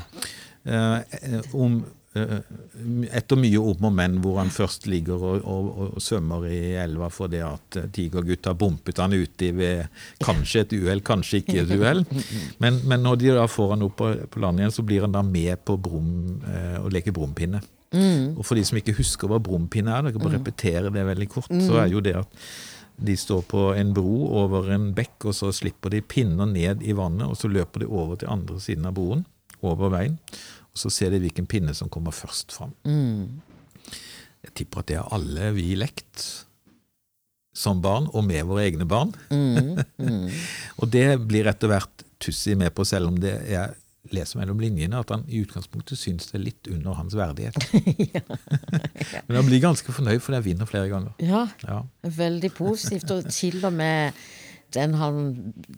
Eh, 0.65 0.99
eh, 0.99 1.55
om 1.57 1.81
etter 2.11 3.39
mye 3.39 3.59
om 3.63 3.85
og 3.87 3.93
men, 3.95 4.17
hvor 4.19 4.41
han 4.41 4.49
først 4.51 4.89
ligger 4.91 5.23
og, 5.23 5.45
og, 5.47 5.69
og 5.95 6.01
svømmer 6.03 6.49
i 6.51 6.59
elva 6.83 7.07
fordi 7.13 7.39
at 7.47 7.79
Tigergutt 7.95 8.49
har 8.51 8.57
bumpet 8.59 8.99
han 8.99 9.15
uti 9.15 9.53
ved 9.55 9.85
kanskje 10.19 10.65
et 10.65 10.75
uhell, 10.81 11.05
kanskje 11.07 11.45
ikke 11.45 11.61
et 11.63 11.71
uhell. 11.71 12.03
Men, 12.59 12.81
men 12.91 13.07
når 13.07 13.21
de 13.21 13.37
da 13.39 13.47
får 13.47 13.77
han 13.77 13.87
opp 13.87 14.01
på, 14.03 14.11
på 14.27 14.43
land 14.43 14.59
igjen, 14.59 14.75
så 14.75 14.87
blir 14.87 15.07
han 15.07 15.15
da 15.15 15.23
med 15.23 15.63
på 15.63 15.79
brum, 15.79 16.11
eh, 16.51 16.81
å 16.83 16.91
leke 16.91 17.15
brumpinne. 17.15 17.63
Og 18.39 18.45
for 18.47 18.59
de 18.59 18.67
som 18.67 18.79
ikke 18.79 18.99
husker 18.99 19.31
hva 19.31 19.39
brompinne 19.43 19.95
er, 19.95 20.05
dere 20.07 20.15
kan 20.15 20.27
bare 20.27 20.39
repetere 20.39 20.93
det 20.95 21.07
veldig 21.07 21.31
kort, 21.31 21.51
så 21.63 21.81
er 21.83 21.91
jo 21.95 22.03
det 22.03 22.19
at 22.25 22.39
de 23.01 23.17
står 23.17 23.47
på 23.49 23.71
en 23.79 23.95
bro 23.97 24.27
over 24.43 24.71
en 24.75 24.91
bekk, 24.97 25.31
og 25.31 25.37
så 25.37 25.51
slipper 25.55 25.95
de 25.95 26.03
pinner 26.05 26.49
ned 26.51 26.83
i 26.83 26.95
vannet, 26.97 27.31
og 27.31 27.39
så 27.39 27.49
løper 27.51 27.85
de 27.85 27.89
over 27.89 28.21
til 28.21 28.31
andre 28.35 28.59
siden 28.63 28.91
av 28.91 28.99
broen, 28.99 29.25
over 29.67 29.93
veien, 29.93 30.19
så 30.81 30.91
ser 30.93 31.13
de 31.15 31.21
hvilken 31.23 31.47
pinne 31.51 31.75
som 31.77 31.91
kommer 31.93 32.15
først 32.17 32.53
fram. 32.57 32.73
Jeg 34.41 34.55
tipper 34.57 34.81
at 34.83 34.89
det 34.91 34.97
har 35.03 35.13
alle 35.17 35.51
vi 35.57 35.75
lekt 35.77 36.25
som 37.61 37.81
barn, 37.85 38.07
og 38.15 38.25
med 38.25 38.47
våre 38.49 38.65
egne 38.71 38.87
barn. 38.89 39.11
og 40.81 40.87
det 40.95 41.07
blir 41.29 41.49
etter 41.51 41.71
hvert 41.73 42.07
Tussi 42.21 42.53
med 42.57 42.69
på, 42.77 42.85
selv 42.85 43.09
om 43.09 43.15
det 43.21 43.33
jeg 43.49 43.73
leser 44.13 44.41
mellom 44.41 44.59
linjene, 44.61 44.99
at 45.01 45.09
han 45.13 45.23
i 45.29 45.39
utgangspunktet 45.45 45.97
syns 45.97 46.27
det 46.29 46.37
er 46.37 46.43
litt 46.43 46.69
under 46.73 46.97
hans 46.99 47.15
verdighet. 47.17 47.57
Men 49.29 49.39
han 49.39 49.47
blir 49.49 49.63
ganske 49.63 49.93
fornøyd 49.95 50.21
fordi 50.25 50.37
han 50.39 50.45
vinner 50.47 50.69
flere 50.69 50.91
ganger. 50.93 51.15
Ja, 51.25 51.47
Ja. 51.65 51.79
veldig 52.05 52.51
positivt. 52.57 53.11
Og 53.17 53.29
til 53.33 53.61
og 53.65 53.73
med 53.77 54.13
den 54.75 54.95
han 55.01 55.19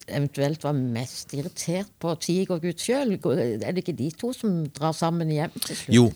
eventuelt 0.06 0.64
var 0.64 0.76
mest 0.76 1.34
irritert 1.36 1.90
på, 2.02 2.14
Tigergutt 2.22 2.82
sjøl. 2.82 3.14
Er 3.16 3.72
det 3.72 3.84
ikke 3.84 3.96
de 3.98 4.10
to 4.18 4.32
som 4.36 4.62
drar 4.74 4.94
sammen 4.96 5.32
hjem 5.32 5.54
til 5.58 5.78
slutt? 5.78 5.94
Jo, 5.94 6.06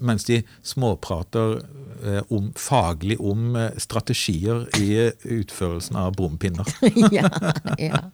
mens 0.00 0.26
de 0.28 0.40
småprater 0.66 1.60
om, 2.32 2.50
faglig 2.56 3.18
om 3.20 3.56
strategier 3.80 4.66
i 4.80 5.10
utførelsen 5.40 5.98
av 6.00 6.14
brompinner. 6.18 6.68
ja, 7.16 7.28
ja. 7.78 8.04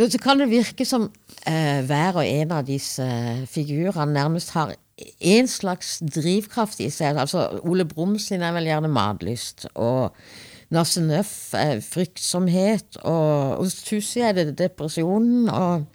Så 0.00 0.18
kan 0.22 0.40
det 0.40 0.48
virke 0.48 0.86
som 0.88 1.10
eh, 1.44 1.80
hver 1.84 2.22
og 2.22 2.24
en 2.24 2.54
av 2.56 2.64
disse 2.64 3.04
figurene 3.52 4.14
nærmest 4.14 4.54
har 4.56 4.72
en 5.20 5.48
slags 5.48 5.98
drivkraft 6.00 6.80
i 6.80 6.88
seg. 6.92 7.18
Altså 7.20 7.60
Ole 7.64 7.84
Brumm 7.88 8.18
sin 8.20 8.44
er 8.44 8.54
vel 8.56 8.68
gjerne 8.68 8.90
matlyst, 8.92 9.66
og 9.74 10.14
Nasse 10.70 11.02
Nøff 11.02 11.54
er 11.58 11.80
fryktsomhet, 11.82 13.00
og 13.02 13.56
hos 13.58 13.80
Tussi 13.82 14.22
er 14.22 14.36
det 14.38 14.52
depresjonen, 14.58 15.48
og 15.50 15.88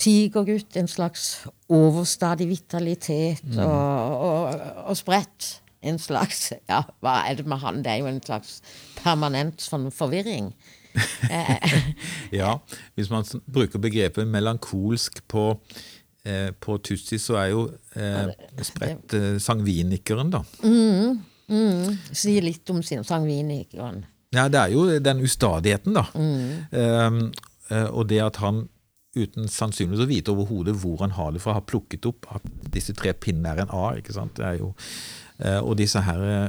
Tigergutt 0.00 0.76
en 0.76 0.88
slags 0.88 1.46
overstadig 1.72 2.48
vitalitet, 2.50 3.44
og, 3.56 4.16
og, 4.20 4.58
og 4.90 4.96
spredt. 4.96 5.62
en 5.82 5.98
slags 5.98 6.50
Ja, 6.72 6.82
hva 7.00 7.22
er 7.28 7.38
det 7.38 7.46
med 7.46 7.60
han? 7.62 7.78
Det 7.84 7.92
er 7.92 8.02
jo 8.02 8.08
en 8.10 8.20
slags 8.24 8.58
permanent 9.02 9.60
sånn 9.64 9.90
forvirring. 9.92 10.52
Ja, 12.32 12.56
Hvis 12.96 13.10
man 13.12 13.24
bruker 13.52 13.78
begrepet 13.78 14.28
melankolsk 14.28 15.22
på, 15.28 15.60
eh, 16.24 16.52
på 16.60 16.76
Tussi, 16.80 17.18
så 17.20 17.36
er 17.40 17.50
jo 17.52 17.66
eh, 17.96 18.32
spredt 18.64 19.16
eh, 19.16 19.36
sangvinikeren, 19.40 20.32
da. 20.32 20.40
Si 21.46 22.40
litt 22.42 22.70
om 22.70 22.82
sin 22.82 23.04
sangvinikeren. 23.06 24.04
Ja, 24.34 24.48
det 24.50 24.60
er 24.60 24.72
jo 24.74 24.86
den 25.00 25.22
ustadigheten, 25.24 25.96
da. 25.96 26.06
Um, 26.12 27.20
eh, 27.70 27.86
og 27.86 28.08
det 28.10 28.20
at 28.24 28.40
han 28.42 28.66
uten 29.16 29.48
sannsynligvis 29.48 30.04
å 30.04 30.10
vite 30.10 30.34
overhodet 30.34 30.74
hvor 30.76 31.00
han 31.00 31.14
har 31.16 31.32
det 31.32 31.40
fra, 31.40 31.56
har 31.56 31.64
plukket 31.64 32.04
opp 32.08 32.28
at 32.36 32.44
disse 32.74 32.92
tre 32.96 33.14
pinnene 33.16 33.54
er 33.54 33.62
en 33.64 33.72
A. 33.72 33.86
ikke 33.96 34.12
sant? 34.16 34.34
Det 34.36 34.44
er 34.44 34.58
jo, 34.60 34.72
uh, 35.40 35.60
og 35.62 35.76
disse 35.80 36.02
her 36.04 36.24
eh, 36.26 36.48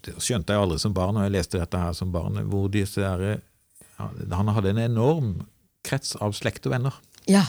Det 0.00 0.14
skjønte 0.16 0.54
jeg 0.54 0.64
aldri 0.64 0.78
som 0.80 0.94
barn, 0.96 1.18
og 1.18 1.26
jeg 1.26 1.34
leste 1.34 1.60
dette 1.60 1.76
her 1.82 1.92
som 1.96 2.12
barn, 2.14 2.40
hvor 2.48 2.70
disse 2.72 3.04
her 3.04 3.20
ja, 3.26 4.06
Han 4.32 4.52
hadde 4.56 4.72
en 4.72 4.84
enorm 4.86 5.34
krets 5.84 6.14
av 6.16 6.32
slekt 6.36 6.64
og 6.68 6.72
venner. 6.72 6.96
Ja. 7.28 7.42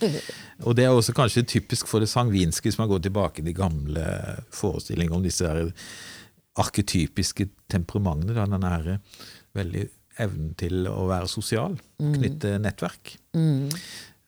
Og 0.66 0.74
det 0.76 0.84
er 0.84 0.94
også 0.96 1.12
kanskje 1.16 1.44
typisk 1.48 1.88
for 1.88 2.00
det 2.00 2.08
sangvinske, 2.08 2.66
hvis 2.66 2.78
man 2.80 2.88
går 2.88 3.02
tilbake 3.04 3.40
til 3.40 3.50
de 3.50 3.54
gamle 3.56 4.04
forestillinger 4.52 5.16
om 5.16 5.24
disse 5.24 5.44
der 5.44 5.70
arketypiske 6.60 7.48
temperamentene. 7.72 8.36
Da, 8.36 8.46
den 8.50 8.68
her 8.68 8.92
veldig 9.56 9.88
evnen 10.20 10.52
til 10.60 10.84
å 10.90 11.06
være 11.08 11.30
sosial, 11.30 11.78
knytte 11.98 12.58
nettverk. 12.60 13.16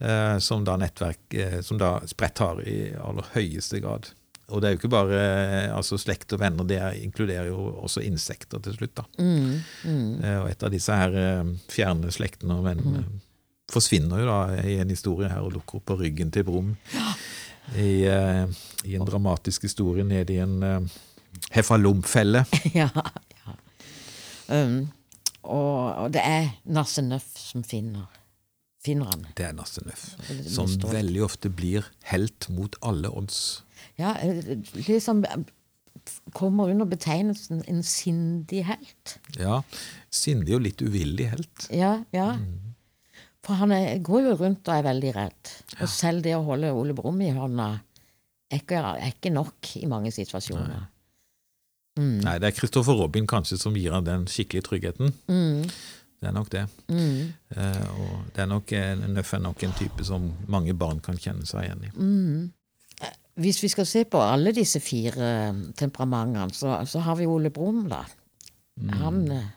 Eh, 0.02 0.38
som 0.42 0.64
da 0.66 0.74
nettverk 0.80 1.34
eh, 1.38 1.60
som 1.62 1.78
da 1.78 2.00
Spredt 2.10 2.40
har 2.42 2.58
i 2.66 2.90
aller 2.98 3.28
høyeste 3.36 3.78
grad. 3.84 4.08
Og 4.52 4.60
det 4.60 4.68
er 4.68 4.74
jo 4.74 4.80
ikke 4.80 4.90
bare 4.92 5.18
eh, 5.20 5.68
altså 5.70 5.98
slekt 6.00 6.34
og 6.34 6.40
venner, 6.42 6.66
det 6.66 6.80
er, 6.82 6.96
inkluderer 7.04 7.52
jo 7.52 7.68
også 7.86 8.02
insekter 8.04 8.62
til 8.64 8.74
slutt. 8.80 8.96
da. 8.98 9.04
Eh, 10.26 10.38
og 10.40 10.48
et 10.50 10.64
av 10.66 10.72
disse 10.74 10.96
her 10.96 11.14
eh, 11.20 11.52
fjerne 11.70 12.10
slektene 12.14 12.58
og 12.58 12.66
vennene 12.66 13.04
forsvinner 13.72 14.20
jo 14.20 14.26
da 14.28 14.40
i 14.68 14.76
en 14.82 14.90
historie 14.92 15.30
her 15.32 15.46
og 15.46 15.54
dukker 15.54 15.78
opp 15.78 15.86
på 15.92 16.00
ryggen 16.02 16.34
til 16.34 16.44
Brum. 16.48 16.74
I, 17.78 18.02
eh, 18.10 18.44
I 18.90 18.98
en 18.98 19.06
dramatisk 19.06 19.68
historie 19.68 20.04
nede 20.04 20.34
i 20.34 20.42
en 20.42 20.90
heffalomfelle. 21.50 22.44
ja, 22.80 22.88
ja. 22.94 23.56
Um, 24.52 24.90
og, 25.42 26.04
og 26.04 26.12
det 26.14 26.22
er 26.22 26.50
Nasse 26.70 27.02
Nøff 27.02 27.30
som 27.40 27.64
finner, 27.66 28.06
finner 28.84 29.10
han. 29.10 29.26
Det 29.38 29.48
er 29.48 29.56
Nasse 29.56 29.82
Nøff, 29.86 30.04
som 30.46 30.70
veldig 30.92 31.24
ofte 31.26 31.50
blir 31.50 31.88
helt 32.12 32.48
mot 32.54 32.78
alle 32.86 33.10
odds. 33.10 33.62
Ja, 33.98 34.14
liksom 34.86 35.24
kommer 36.32 36.70
under 36.70 36.86
betegnelsen 36.88 37.62
en 37.68 37.82
sindig 37.86 38.64
helt. 38.66 39.18
Ja, 39.38 39.62
Sindig 40.12 40.56
og 40.56 40.64
litt 40.66 40.82
uvillig 40.82 41.30
helt. 41.32 41.66
Ja, 41.72 42.02
ja. 42.14 42.32
Mm. 42.36 42.74
For 43.42 43.58
han 43.58 43.74
er, 43.74 43.96
går 44.04 44.28
jo 44.28 44.34
rundt 44.38 44.68
og 44.68 44.76
er 44.76 44.84
veldig 44.86 45.12
redd. 45.16 45.52
Og 45.80 45.88
selv 45.90 46.22
det 46.22 46.36
å 46.36 46.44
holde 46.46 46.70
Ole 46.76 46.94
Brumm 46.94 47.22
i 47.24 47.32
hånda 47.34 47.72
er 48.52 48.60
ikke, 48.60 48.82
er 48.92 49.08
ikke 49.08 49.32
nok 49.34 49.72
i 49.80 49.88
mange 49.90 50.12
situasjoner. 50.14 50.68
Nei, 50.68 50.91
det 52.40 52.48
er 52.48 52.56
Christopher 52.56 52.96
Robin 52.96 53.26
kanskje 53.28 53.58
som 53.60 53.76
gir 53.76 53.92
han 53.92 54.06
den 54.06 54.24
skikkelige 54.30 54.64
tryggheten. 54.68 55.12
Mm. 55.28 55.66
Det 56.22 56.30
er 56.30 56.34
nok 56.36 56.50
det. 56.52 56.64
Eh, 57.56 57.86
og 57.98 58.32
det 58.34 58.44
er 58.44 58.48
nok, 58.48 58.72
Nøff 59.10 59.32
er 59.34 59.42
nok 59.42 59.62
en 59.66 59.74
type 59.78 60.04
som 60.06 60.30
mange 60.48 60.74
barn 60.78 61.02
kan 61.02 61.18
kjenne 61.18 61.46
seg 61.48 61.66
igjen 61.66 61.88
i. 61.88 61.94
Hvis 63.42 63.62
vi 63.64 63.70
skal 63.72 63.88
se 63.88 64.04
på 64.04 64.20
alle 64.20 64.52
disse 64.54 64.80
fire 64.84 65.32
eh, 65.48 65.64
temperamentene, 65.76 66.52
så, 66.54 66.76
så 66.86 67.02
har 67.02 67.18
vi 67.18 67.26
Ole 67.26 67.50
Brumm, 67.50 67.86
da. 67.90 68.04
Han 69.02 69.24
eh, 69.32 69.50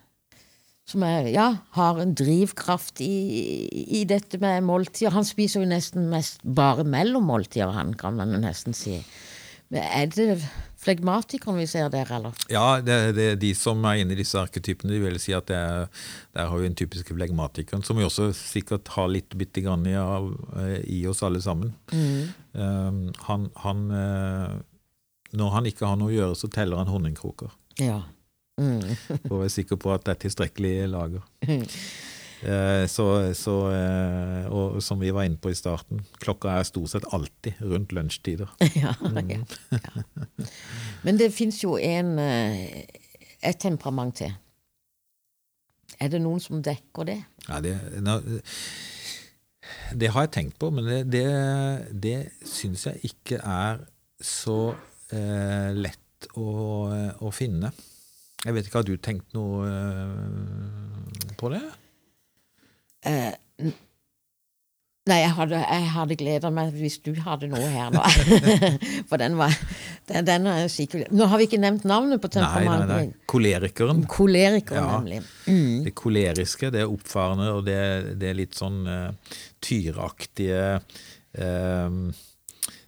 som 0.85 1.03
er, 1.05 1.29
ja, 1.33 1.47
har 1.77 1.99
en 2.01 2.13
drivkraft 2.17 3.01
i, 3.01 3.13
i 3.99 4.03
dette 4.05 4.37
med 4.41 4.65
måltider. 4.67 5.15
Han 5.15 5.25
spiser 5.25 5.63
jo 5.63 5.69
nesten 5.69 6.11
mest 6.11 6.43
bare 6.45 6.85
mellom 6.85 7.25
måltider, 7.25 7.73
han, 7.73 7.95
kan 7.97 8.17
man 8.19 8.35
nesten 8.43 8.77
si. 8.77 8.99
Er 9.73 10.05
det 10.13 10.43
flegmatikeren 10.77 11.57
vi 11.57 11.65
ser 11.67 11.89
der, 11.89 12.09
eller? 12.13 12.35
Ja, 12.51 12.81
det, 12.85 12.97
det, 13.17 13.27
de 13.41 13.51
som 13.57 13.81
er 13.89 14.03
inne 14.03 14.13
i 14.13 14.19
disse 14.19 14.37
arketypene, 14.37 14.93
de 14.93 15.01
vil 15.01 15.17
si 15.21 15.33
at 15.33 15.47
det 15.49 15.57
er, 15.57 15.87
der 16.37 16.51
har 16.51 16.61
vi 16.61 16.69
en 16.69 16.77
typisk 16.77 17.09
flegmatikeren, 17.15 17.83
som 17.83 17.97
vi 17.97 18.05
også 18.05 18.29
sikkert 18.37 18.93
har 18.93 19.09
litt 19.09 19.33
bitte 19.37 19.65
grann 19.65 19.85
i, 19.89 19.95
eh, 19.97 20.77
i 20.85 21.01
oss 21.09 21.23
alle 21.25 21.41
sammen. 21.41 21.73
Um, 22.53 23.09
han, 23.27 23.49
han 23.65 23.85
eh, 23.91 24.53
Når 25.35 25.49
han 25.51 25.65
ikke 25.67 25.89
har 25.89 25.97
noe 25.99 26.13
å 26.13 26.15
gjøre, 26.15 26.35
så 26.39 26.47
teller 26.53 26.79
han 26.79 26.91
honningkroker. 26.91 27.49
Ja. 27.81 28.03
Mm. 28.61 28.85
For 29.25 29.33
å 29.35 29.41
være 29.41 29.55
sikker 29.57 29.79
på 29.81 29.91
at 29.91 30.05
det 30.05 30.13
er 30.13 30.21
tilstrekkelig 30.27 30.75
lager. 30.93 31.25
Eh, 32.45 32.85
så, 32.91 33.05
så, 33.33 33.55
eh, 33.73 34.45
og 34.53 34.77
som 34.85 34.99
vi 35.01 35.09
var 35.15 35.25
inne 35.25 35.39
på 35.41 35.49
i 35.49 35.57
starten, 35.57 36.03
klokka 36.21 36.59
er 36.59 36.67
stort 36.67 36.93
sett 36.93 37.07
alltid 37.15 37.61
rundt 37.65 37.95
lunsjtider. 37.95 38.51
ja, 38.83 38.93
ja, 39.01 39.23
ja. 39.25 39.95
Men 41.05 41.17
det 41.17 41.31
fins 41.33 41.63
jo 41.63 41.79
en 41.81 42.19
eh, 42.21 42.83
et 43.45 43.61
temperament 43.61 44.15
til. 44.21 44.33
Er 46.01 46.11
det 46.11 46.21
noen 46.21 46.41
som 46.43 46.61
dekker 46.63 47.07
det? 47.07 47.19
Ja, 47.47 47.61
det, 47.63 47.75
nå, 48.03 48.17
det 49.95 50.11
har 50.13 50.25
jeg 50.25 50.33
tenkt 50.35 50.59
på, 50.61 50.71
men 50.75 50.87
det, 50.89 51.01
det, 51.13 51.27
det 52.05 52.17
syns 52.49 52.87
jeg 52.89 53.11
ikke 53.11 53.39
er 53.39 53.85
så 54.21 54.75
eh, 55.13 55.71
lett 55.77 56.29
å, 56.35 56.47
å 57.21 57.31
finne. 57.35 57.71
Jeg 58.45 58.53
vet 58.53 58.67
ikke, 58.67 58.81
Har 58.81 58.87
du 58.87 58.97
tenkt 59.01 59.33
noe 59.33 59.65
eh, 59.69 61.33
på 61.39 61.49
det? 61.53 61.63
Nei, 65.05 65.19
jeg 65.21 65.33
hadde, 65.37 65.57
jeg 65.61 65.89
hadde 65.93 66.15
gleda 66.17 66.49
meg 66.49 66.71
hvis 66.73 66.95
du 67.05 67.11
hadde 67.21 67.45
noe 67.51 67.67
her 67.69 67.91
nå. 67.93 68.01
For 69.09 69.21
den 69.21 69.35
var 69.37 69.53
den, 70.09 70.25
den 70.25 70.47
er 70.49 70.65
sikkert 70.73 71.11
Nå 71.13 71.27
har 71.29 71.37
vi 71.37 71.45
ikke 71.45 71.59
nevnt 71.61 71.85
navnet 71.85 72.23
på 72.23 72.31
temperamentet. 72.33 72.89
Nei, 72.89 72.95
nei, 73.03 73.11
nei. 73.11 73.25
Kolerikeren. 73.29 74.01
Kolerikeren, 74.09 74.81
Ja. 74.81 74.95
nemlig. 74.97 75.19
Mm. 75.45 75.83
Det 75.85 75.93
koleriske, 76.01 76.71
det 76.73 76.87
oppfarende 76.89 77.51
og 77.53 77.67
det, 77.69 77.77
det 78.17 78.33
litt 78.39 78.57
sånn 78.57 78.81
uh, 78.89 79.37
tyraktige 79.61 80.63
uh, 81.37 82.01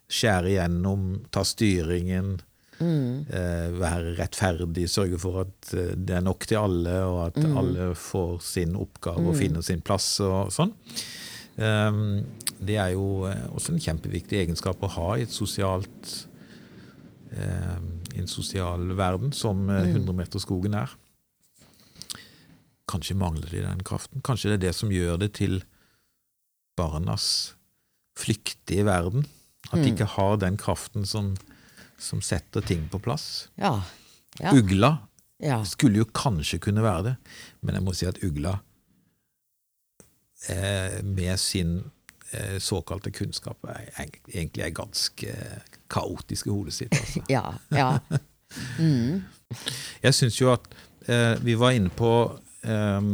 Skjære 0.08 0.53
igjennom, 0.56 1.01
ta 1.36 1.41
styringen, 1.45 2.38
eh, 2.82 3.70
være 3.74 4.16
rettferdig, 4.20 4.88
sørge 4.92 5.20
for 5.22 5.44
at 5.46 5.72
eh, 5.74 5.94
det 5.96 6.18
er 6.18 6.26
nok 6.26 6.48
til 6.48 6.62
alle, 6.62 6.98
og 7.06 7.22
at 7.30 7.40
alle 7.48 7.92
får 7.98 8.40
sin 8.46 8.76
oppgave 8.80 9.26
og 9.32 9.40
finner 9.40 9.66
sin 9.66 9.84
plass 9.86 10.18
og 10.26 10.54
sånn. 10.54 10.76
Um, 11.58 12.22
det 12.62 12.76
er 12.78 12.92
jo 12.94 13.26
eh, 13.26 13.46
også 13.54 13.74
en 13.74 13.82
kjempeviktig 13.82 14.44
egenskap 14.44 14.82
å 14.86 14.90
ha 14.94 15.08
i 15.18 15.24
et 15.26 15.34
sosialt 15.34 16.12
eh, 17.34 17.80
i 18.13 18.22
en 18.22 18.30
sosial 18.30 18.94
verden, 18.98 19.34
som 19.34 19.68
eh, 19.74 19.90
100-meterskogen 19.90 20.78
er. 20.78 20.94
Kanskje 22.90 23.18
mangler 23.20 23.50
de 23.52 23.63
den 23.66 23.84
kraften. 23.86 24.24
Kanskje 24.26 24.54
det 24.54 24.60
er 24.60 24.66
det 24.68 24.76
som 24.78 24.94
gjør 24.94 25.20
det 25.22 25.34
til 25.38 25.60
barnas 26.78 27.56
flyktige 28.18 28.86
verden. 28.88 29.28
At 29.72 29.82
de 29.82 29.92
ikke 29.92 30.08
har 30.16 30.38
den 30.40 30.56
kraften 30.58 31.06
som, 31.06 31.34
som 31.99 32.21
setter 32.21 32.62
ting 32.62 32.88
på 32.91 32.99
plass. 33.03 33.47
Ja. 33.55 33.81
Ja. 34.39 34.51
Ugla 34.53 34.91
ja. 35.41 35.63
skulle 35.65 36.03
jo 36.03 36.05
kanskje 36.13 36.60
kunne 36.62 36.83
være 36.86 37.03
det, 37.12 37.15
men 37.65 37.75
jeg 37.79 37.83
må 37.86 37.93
si 37.97 38.05
at 38.10 38.19
ugla 38.25 38.60
eh, 40.49 41.03
med 41.03 41.39
sin 41.39 41.83
eh, 42.31 42.57
såkalte 42.60 43.12
kunnskap 43.12 43.65
er, 43.71 43.88
eg- 44.03 44.19
egentlig 44.33 44.65
er 44.67 44.75
ganske 44.77 45.33
kaotisk 45.89 46.47
i 46.47 46.53
hodet 46.53 46.73
sitt. 46.77 46.93
Altså. 46.97 47.23
Ja. 47.33 47.45
ja. 47.71 47.89
Mm. 48.79 49.23
Jeg 50.05 50.13
syns 50.15 50.38
jo 50.41 50.51
at 50.53 50.67
eh, 51.10 51.36
vi 51.43 51.55
var 51.60 51.73
inne 51.75 51.91
på 51.95 52.12
eh, 52.63 53.10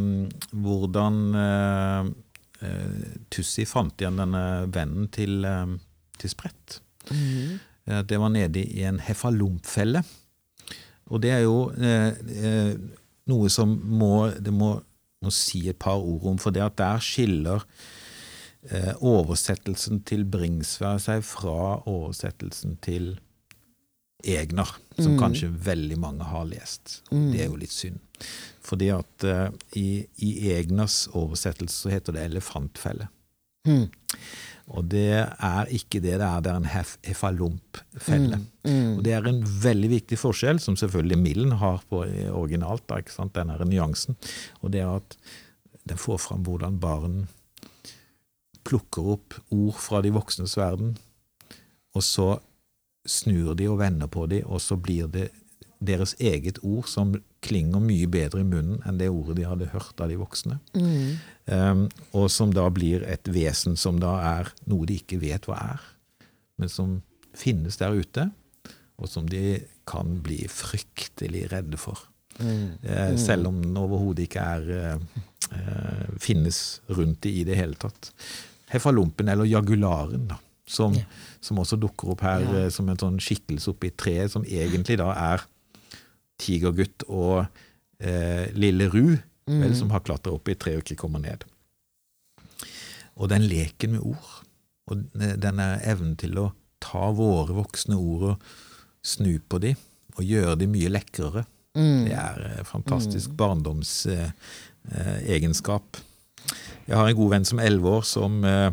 hvordan 0.54 1.20
eh, 1.40 2.12
eh, 2.68 3.04
Tussi 3.34 3.66
fant 3.70 4.02
igjen 4.02 4.20
denne 4.22 4.44
vennen 4.74 5.08
til, 5.14 5.40
eh, 5.48 5.78
til 6.22 6.34
Sprett. 6.34 6.80
Eh, 7.12 7.56
det 7.84 8.20
var 8.20 8.32
nede 8.32 8.62
i 8.64 8.86
en 8.88 9.02
hefalompfelle. 9.04 10.04
Og 11.12 11.22
det 11.24 11.34
er 11.36 11.44
jo 11.44 11.58
eh, 11.76 12.14
eh, 12.40 12.72
noe 13.32 13.52
som 13.52 13.74
må, 13.84 14.30
det 14.40 14.54
må, 14.56 14.76
må 15.24 15.34
si 15.34 15.66
et 15.72 15.80
par 15.80 16.00
ord 16.00 16.30
om, 16.34 16.40
for 16.42 16.56
det 16.56 16.64
at 16.64 16.78
der 16.80 17.04
skiller 17.04 17.66
eh, 18.70 18.94
oversettelsen 19.04 20.04
til 20.08 20.26
Bringsvær 20.26 21.02
seg 21.04 21.26
fra 21.28 21.84
oversettelsen 21.90 22.80
til 22.84 23.14
Egner, 24.24 24.70
som 24.96 25.18
kanskje 25.20 25.50
veldig 25.52 25.98
mange 26.00 26.24
har 26.24 26.46
lest. 26.48 27.02
Det 27.34 27.42
er 27.44 27.50
jo 27.50 27.60
litt 27.60 27.74
synd. 27.76 28.00
Fordi 28.64 28.88
at 28.96 29.28
eh, 29.28 29.50
i, 29.76 29.88
i 30.24 30.32
Egners 30.56 31.10
oversettelse 31.12 31.84
så 31.84 31.92
heter 31.92 32.16
det 32.16 32.24
elefantfelle. 32.30 33.10
Og 34.72 34.86
det 34.88 35.12
er 35.12 35.72
ikke 35.76 36.00
det 36.00 36.16
det 36.22 36.28
er, 36.28 36.42
det 36.44 36.52
er 36.52 36.60
en 36.62 36.72
hef, 36.72 36.96
mm. 38.64 38.98
Og 38.98 39.04
det 39.04 39.14
er 39.14 39.28
en 39.28 39.42
veldig 39.44 39.90
viktig 39.92 40.20
forskjell, 40.20 40.62
som 40.64 40.78
selvfølgelig 40.80 41.20
Millen 41.20 41.52
har 41.60 41.84
på 41.90 42.06
originalt, 42.32 42.86
da, 42.88 43.02
ikke 43.04 43.12
sant? 43.12 43.36
den 43.36 43.52
her 43.52 43.66
nyansen. 43.68 44.16
Og 44.62 44.72
det 44.72 44.86
er 44.86 44.96
at 44.96 45.18
den 45.84 46.00
får 46.00 46.22
fram 46.24 46.46
hvordan 46.48 46.80
barn 46.80 47.26
plukker 48.64 49.18
opp 49.18 49.36
ord 49.52 49.80
fra 49.84 50.00
de 50.04 50.14
voksnes 50.16 50.56
verden, 50.56 50.96
og 51.94 52.06
så 52.08 52.28
snur 53.04 53.58
de 53.60 53.68
og 53.68 53.82
vender 53.82 54.08
på 54.08 54.26
de, 54.32 54.40
og 54.48 54.62
så 54.64 54.78
blir 54.80 55.10
det 55.12 55.28
deres 55.86 56.16
eget 56.20 56.60
ord 56.64 56.88
som 56.92 57.14
klinger 57.44 57.84
mye 57.84 58.08
bedre 58.12 58.44
i 58.44 58.48
munnen 58.48 58.82
enn 58.88 59.00
det 59.00 59.10
ordet 59.12 59.38
de 59.40 59.48
hadde 59.48 59.72
hørt 59.74 60.00
av 60.04 60.12
de 60.12 60.20
voksne. 60.20 60.60
Um, 61.46 61.88
og 62.16 62.30
som 62.32 62.54
da 62.56 62.70
blir 62.74 63.04
et 63.10 63.28
vesen 63.32 63.76
som 63.80 64.00
da 64.02 64.16
er 64.38 64.54
noe 64.72 64.88
de 64.90 65.00
ikke 65.02 65.20
vet 65.22 65.50
hva 65.50 65.60
er, 65.76 65.84
men 66.62 66.72
som 66.72 67.02
finnes 67.38 67.80
der 67.82 67.96
ute, 67.98 68.30
og 69.02 69.10
som 69.10 69.28
de 69.30 69.60
kan 69.90 70.20
bli 70.24 70.44
fryktelig 70.48 71.48
redde 71.52 71.80
for. 71.82 72.06
Eh, 72.40 73.14
selv 73.20 73.52
om 73.52 73.60
den 73.62 73.76
overhodet 73.78 74.26
ikke 74.26 74.42
er 74.42 74.96
uh, 74.96 76.08
finnes 76.22 76.82
rundt 76.90 77.22
det 77.26 77.34
i 77.42 77.44
det 77.46 77.58
hele 77.60 77.78
tatt. 77.78 78.10
Hefalumpen, 78.74 79.30
eller 79.30 79.50
jagularen, 79.50 80.26
da, 80.32 80.40
som, 80.66 80.96
som 81.44 81.60
også 81.62 81.78
dukker 81.82 82.14
opp 82.14 82.24
her 82.26 82.46
eh, 82.56 82.70
som 82.74 82.90
en 82.90 83.00
sånn 83.00 83.20
skikkelse 83.22 83.74
oppi 83.74 83.92
treet, 83.98 84.32
som 84.34 84.46
egentlig 84.48 84.98
da 85.02 85.12
er 85.14 85.44
Tigergutt 86.42 87.04
og 87.08 87.46
eh, 88.00 88.52
Lille 88.58 88.88
Ru, 88.92 89.18
vel, 89.48 89.76
som 89.76 89.90
har 89.92 90.00
klatra 90.06 90.32
opp 90.34 90.48
i 90.50 90.56
tre 90.56 90.76
og 90.78 90.84
ikke 90.86 91.02
kommer 91.04 91.20
ned. 91.24 91.44
Og 93.20 93.30
den 93.30 93.42
leken 93.46 93.92
med 93.98 94.04
ord, 94.14 94.30
og 94.90 94.94
denne 95.14 95.80
evnen 95.86 96.16
til 96.20 96.38
å 96.42 96.52
ta 96.84 97.12
våre 97.16 97.54
voksne 97.56 97.96
ord 97.96 98.24
og 98.34 98.38
snu 99.06 99.40
på 99.48 99.58
de, 99.64 99.76
og 100.18 100.24
gjøre 100.24 100.56
de 100.62 100.68
mye 100.70 100.90
lekrere, 100.92 101.46
det 102.06 102.14
er 102.14 102.60
en 102.60 102.66
fantastisk 102.70 103.30
barndomsegenskap. 103.38 105.98
Jeg 106.88 106.98
har 107.00 107.08
en 107.10 107.16
god 107.18 107.30
venn 107.32 107.46
som 107.48 107.60
er 107.60 107.66
elleve 107.72 107.90
år, 107.98 108.04
som, 108.06 108.44
eh, 108.46 108.72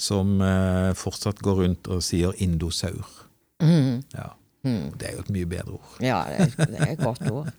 som 0.00 0.40
eh, 0.42 0.92
fortsatt 0.96 1.38
går 1.44 1.54
rundt 1.62 1.88
og 1.92 2.02
sier 2.02 2.32
indosaur. 2.42 3.06
Ja. 4.16 4.30
Det 4.62 5.08
er 5.08 5.14
jo 5.16 5.24
et 5.24 5.30
mye 5.32 5.48
bedre 5.48 5.78
ord. 5.78 5.92
Ja, 6.04 6.22
det 6.28 6.40
er, 6.58 6.66
det 6.72 6.80
er 6.80 6.92
et 6.92 7.04
godt 7.04 7.30
ord. 7.30 7.52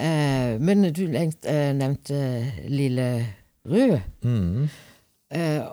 Eh, 0.00 0.54
men 0.56 0.86
du 0.96 1.02
eh, 1.12 1.74
nevnte 1.76 2.18
Lille 2.72 3.26
Rød. 3.68 3.98
Mm. 4.24 4.68
Eh, 5.30 5.66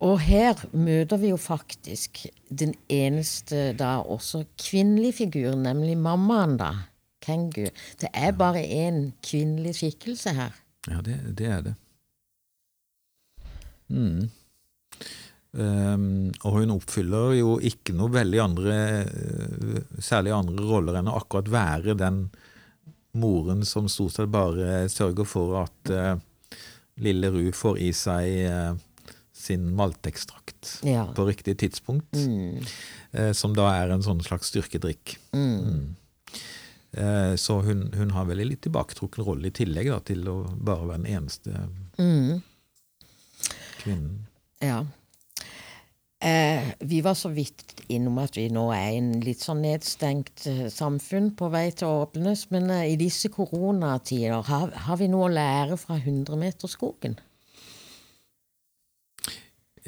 og 0.00 0.20
her 0.24 0.62
møter 0.72 1.20
vi 1.20 1.28
jo 1.28 1.36
faktisk 1.36 2.22
den 2.48 2.72
eneste 2.88 3.74
da 3.76 3.98
også 4.00 4.44
kvinnelige 4.56 5.12
figuren, 5.12 5.66
nemlig 5.66 5.98
mammaen, 5.98 6.56
da. 6.56 6.70
Kengu. 7.20 7.66
Det 8.00 8.08
er 8.14 8.32
bare 8.32 8.62
én 8.62 9.10
kvinnelig 9.26 9.74
skikkelse 9.74 10.32
her. 10.32 10.56
Ja, 10.88 11.02
det, 11.04 11.18
det 11.38 11.46
er 11.46 11.60
det. 11.60 11.74
Mm. 13.88 14.30
Um, 15.56 16.28
og 16.44 16.58
hun 16.58 16.74
oppfyller 16.74 17.32
jo 17.38 17.54
ikke 17.64 17.94
noe 17.96 18.12
veldig 18.12 18.40
andre 18.44 18.74
uh, 19.08 19.78
særlig 20.04 20.34
andre 20.36 20.66
roller 20.68 20.98
enn 21.00 21.08
å 21.08 21.14
akkurat 21.16 21.48
være 21.48 21.94
den 21.96 22.26
moren 23.16 23.64
som 23.66 23.88
stort 23.88 24.12
sett 24.18 24.28
bare 24.30 24.82
sørger 24.92 25.24
for 25.26 25.56
at 25.62 25.92
uh, 25.94 26.20
lille 27.00 27.30
Ru 27.32 27.46
får 27.56 27.80
i 27.80 27.88
seg 27.96 28.28
uh, 28.52 28.74
sin 29.32 29.70
maltekstrakt 29.78 30.82
Ja. 30.84 31.06
på 31.16 31.24
riktig 31.30 31.56
tidspunkt, 31.62 32.12
uh, 32.18 33.32
som 33.32 33.56
da 33.56 33.70
er 33.78 33.94
en 33.94 34.04
sånn 34.04 34.20
slags 34.26 34.52
styrkedrikk. 34.52 35.16
Mm. 35.32 35.94
Uh, 36.92 37.34
så 37.40 37.60
hun, 37.64 37.86
hun 37.96 38.12
har 38.12 38.28
veldig 38.28 38.50
litt 38.52 38.62
tilbaketrukken 38.68 39.24
rolle 39.24 39.48
i 39.48 39.56
tillegg 39.62 39.88
da, 39.94 39.98
til 40.04 40.28
å 40.28 40.36
bare 40.52 40.90
være 40.92 41.02
den 41.06 41.12
eneste 41.16 41.66
kvinnen. 43.80 44.26
Ja. 44.60 44.82
Eh, 46.20 46.64
vi 46.78 47.00
var 47.00 47.14
så 47.14 47.28
vidt 47.30 47.84
innom 47.86 48.16
at 48.18 48.34
vi 48.34 48.48
nå 48.50 48.64
er 48.74 48.88
i 48.90 48.98
en 48.98 49.12
litt 49.22 49.44
sånn 49.44 49.60
nedstengt 49.62 50.48
eh, 50.50 50.64
samfunn 50.72 51.30
på 51.38 51.46
vei 51.52 51.68
til 51.70 51.86
å 51.86 52.00
åpnes, 52.08 52.48
men 52.50 52.72
eh, 52.74 52.88
i 52.94 52.96
disse 52.98 53.30
koronatider, 53.30 54.42
har, 54.48 54.72
har 54.88 54.98
vi 54.98 55.06
noe 55.12 55.28
å 55.28 55.36
lære 55.36 55.78
fra 55.78 56.00
100-meterskogen? 56.00 57.20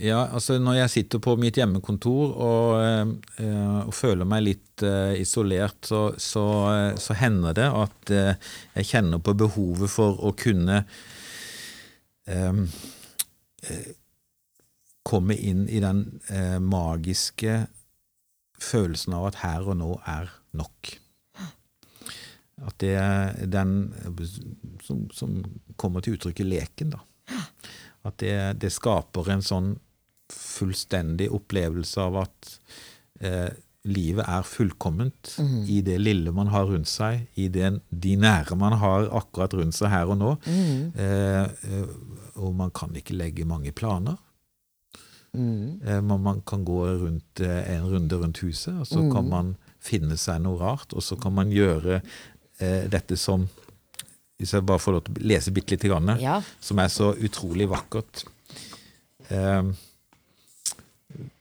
Ja, 0.01 0.23
altså 0.31 0.61
når 0.63 0.79
jeg 0.79 0.93
sitter 0.95 1.21
på 1.21 1.35
mitt 1.37 1.59
hjemmekontor 1.59 2.31
og, 2.33 2.79
eh, 3.43 3.81
og 3.83 3.93
føler 3.93 4.29
meg 4.29 4.47
litt 4.47 4.85
eh, 4.87 5.19
isolert, 5.21 5.83
så, 5.85 6.13
så, 6.15 6.45
eh, 6.71 6.93
så 6.95 7.19
hender 7.19 7.59
det 7.59 7.67
at 7.69 8.13
eh, 8.15 8.53
jeg 8.79 8.93
kjenner 8.95 9.19
på 9.19 9.35
behovet 9.43 9.91
for 9.93 10.23
å 10.25 10.31
kunne 10.39 10.85
eh, 12.31 12.63
eh, 13.67 13.91
komme 15.11 15.35
inn 15.35 15.67
i 15.69 15.83
den 15.83 16.05
eh, 16.31 16.59
magiske 16.63 17.65
følelsen 18.61 19.17
av 19.17 19.31
at 19.31 19.41
her 19.43 19.67
og 19.67 19.79
nå 19.81 19.95
er 20.09 20.31
nok. 20.57 20.97
At 22.61 22.77
det 22.83 22.93
er 23.01 23.39
den 23.49 23.73
som, 24.85 25.07
som 25.17 25.39
kommer 25.81 26.05
til 26.05 26.19
uttrykk 26.19 26.43
i 26.45 26.51
leken, 26.51 26.93
da. 26.93 27.01
At 28.07 28.21
det, 28.21 28.37
det 28.61 28.73
skaper 28.73 29.33
en 29.33 29.45
sånn 29.45 29.75
fullstendig 30.31 31.29
opplevelse 31.35 32.01
av 32.05 32.21
at 32.23 32.55
eh, 33.25 33.51
livet 33.91 34.29
er 34.29 34.45
fullkomment 34.45 35.35
i 35.73 35.81
det 35.85 35.97
lille 36.03 36.33
man 36.37 36.51
har 36.53 36.69
rundt 36.69 36.89
seg, 36.89 37.27
i 37.41 37.49
det, 37.53 37.73
de 37.89 38.17
nære 38.21 38.57
man 38.61 38.77
har 38.81 39.09
akkurat 39.21 39.57
rundt 39.57 39.77
seg 39.77 39.93
her 39.93 40.13
og 40.13 40.21
nå. 40.21 40.35
Mm. 40.45 40.93
eh, 41.01 41.87
og 42.41 42.55
man 42.57 42.73
kan 42.77 42.95
ikke 42.97 43.17
legge 43.17 43.49
mange 43.49 43.73
planer. 43.77 44.21
Eh, 45.35 46.01
man, 46.03 46.43
kan 46.47 46.65
gå 46.65 46.87
rundt, 46.87 47.41
eh, 47.41 47.77
en 47.77 47.85
runde 47.87 48.17
rundt 48.19 48.39
huset, 48.43 48.75
og 48.81 48.87
så 48.87 49.05
kan 49.13 49.29
man 49.29 49.53
finne 49.81 50.17
seg 50.19 50.41
noe 50.43 50.59
rart, 50.59 50.93
og 50.93 51.03
så 51.03 51.17
kan 51.21 51.33
man 51.33 51.53
gjøre 51.55 52.01
eh, 52.61 52.89
dette 52.91 53.17
som 53.17 53.49
Hvis 54.41 54.55
jeg 54.55 54.65
bare 54.65 54.81
får 54.81 54.93
lov 54.95 55.03
til 55.05 55.19
å 55.19 55.29
lese 55.29 55.53
bitte 55.53 55.75
lite 55.75 55.89
grann, 55.91 56.19
Ja. 56.19 56.39
som 56.65 56.79
er 56.79 56.89
så 56.89 57.11
utrolig 57.13 57.67
vakkert. 57.69 58.23
Eh, 59.29 59.63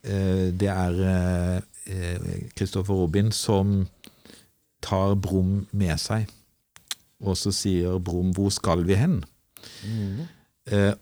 eh, 0.04 0.52
det 0.52 0.68
er 0.68 1.64
Kristoffer 2.58 2.94
Robin 2.94 3.32
som 3.32 3.88
tar 4.82 5.16
Brum 5.16 5.66
med 5.72 5.98
seg, 5.98 6.28
og 7.24 7.38
så 7.38 7.54
sier 7.56 8.00
Brum 8.00 8.34
'Hvor 8.34 8.52
skal 8.52 8.84
vi 8.84 8.96
hen?' 8.96 9.24
Eh, 10.68 10.94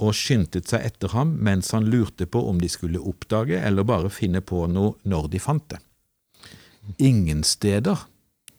og 0.00 0.16
skyndte 0.16 0.62
seg 0.64 0.86
etter 0.88 1.12
ham 1.14 1.34
mens 1.44 1.70
han 1.76 1.88
lurte 1.92 2.26
på 2.26 2.42
om 2.48 2.60
de 2.60 2.70
skulle 2.72 3.02
oppdage 3.12 3.60
eller 3.60 3.86
bare 3.86 4.10
finne 4.12 4.40
på 4.40 4.64
noe 4.72 4.96
når 5.04 5.28
de 5.34 5.42
fant 5.42 5.66
det. 5.70 5.80
ingen 6.98 7.44
steder, 7.44 8.08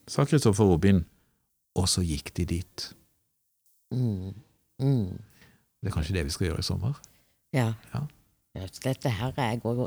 sa 0.08 0.24
Kristoffer 0.26 0.64
Robin. 0.64 1.04
Og 1.76 1.88
så 1.90 2.04
gikk 2.04 2.34
de 2.36 2.46
dit. 2.46 2.88
Mm. 3.96 4.34
Mm. 4.82 5.20
Det 5.82 5.90
er 5.90 5.94
kanskje 5.96 6.16
det 6.16 6.26
vi 6.28 6.34
skal 6.36 6.50
gjøre 6.50 6.60
i 6.60 6.68
sommer? 6.68 6.98
Ja. 7.56 7.74
Ja. 7.94 8.06
Dette 8.84 9.08
her 9.16 9.32
jeg 9.38 9.62
går 9.64 9.78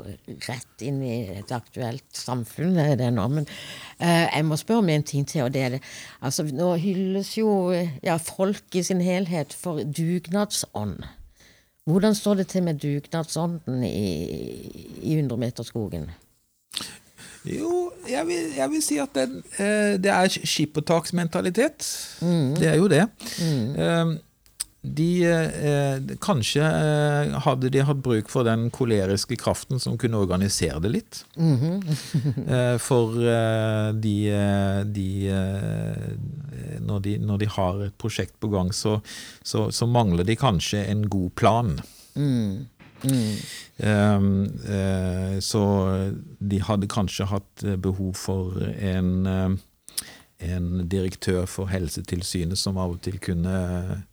rett 0.47 0.81
inn 0.81 0.97
i 1.05 1.17
et 1.37 1.51
aktuelt 1.53 2.17
samfunn, 2.17 2.73
det 2.73 2.97
det 2.97 3.11
nå. 3.13 3.27
Men 3.29 3.45
uh, 4.01 4.25
jeg 4.25 4.45
må 4.47 4.57
spørre 4.57 4.81
om 4.81 4.89
en 4.89 5.05
ting 5.05 5.27
til, 5.29 5.43
og 5.45 5.53
det 5.53 5.61
er 5.61 5.75
det 5.75 5.81
Altså, 6.25 6.47
nå 6.49 6.71
hylles 6.81 7.35
jo 7.37 7.69
ja, 7.71 8.17
folk 8.17 8.73
i 8.73 8.81
sin 8.83 9.03
helhet 9.05 9.53
for 9.53 9.83
dugnadsånd. 9.85 11.05
Hvordan 11.85 12.15
står 12.15 12.33
det 12.33 12.47
til 12.49 12.63
med 12.65 12.79
dugnadsånden 12.81 13.83
i, 13.83 14.13
i 15.05 15.17
100-meterskogen? 15.21 16.09
Jo, 17.45 17.91
jeg 18.09 18.27
vil, 18.27 18.53
jeg 18.57 18.69
vil 18.69 18.81
si 18.81 18.97
at 18.97 19.13
den, 19.13 19.43
eh, 19.59 19.93
det 20.01 20.09
er 20.09 20.37
skippertaksmentalitet. 20.43 21.85
Det 22.57 22.67
er 22.67 22.79
jo 22.81 22.87
det. 22.89 23.03
Eh, 23.41 24.15
de, 24.85 25.09
eh, 25.25 26.15
kanskje 26.23 26.61
eh, 26.63 27.33
hadde 27.45 27.71
de 27.73 27.83
hatt 27.87 28.03
bruk 28.05 28.29
for 28.31 28.47
den 28.47 28.69
koleriske 28.73 29.37
kraften 29.41 29.81
som 29.81 29.97
kunne 29.97 30.21
organisere 30.21 30.81
det 30.83 30.93
litt. 30.99 31.23
Eh, 32.45 32.77
for 32.81 33.15
eh, 33.25 33.89
de, 33.97 34.13
eh, 34.29 34.81
de, 34.85 35.07
eh, 35.33 36.79
når 36.85 36.99
de 37.01 37.17
Når 37.17 37.37
de 37.41 37.47
har 37.49 37.81
et 37.87 37.97
prosjekt 37.97 38.35
på 38.39 38.49
gang, 38.53 38.71
så, 38.73 38.99
så, 39.43 39.71
så 39.71 39.87
mangler 39.89 40.23
de 40.27 40.35
kanskje 40.35 40.83
en 40.85 41.07
god 41.09 41.31
plan. 41.35 41.79
Mm. 42.15 42.67
eh, 44.69 45.39
så 45.39 45.63
de 46.39 46.61
hadde 46.63 46.87
kanskje 46.91 47.27
hatt 47.29 47.63
eh, 47.65 47.75
behov 47.75 48.15
for 48.17 48.61
en, 48.63 49.11
eh, 49.27 49.55
en 50.55 50.89
direktør 50.89 51.45
for 51.49 51.71
Helsetilsynet 51.71 52.57
som 52.59 52.77
av 52.81 52.95
og 52.97 53.01
til 53.05 53.19
kunne 53.19 54.05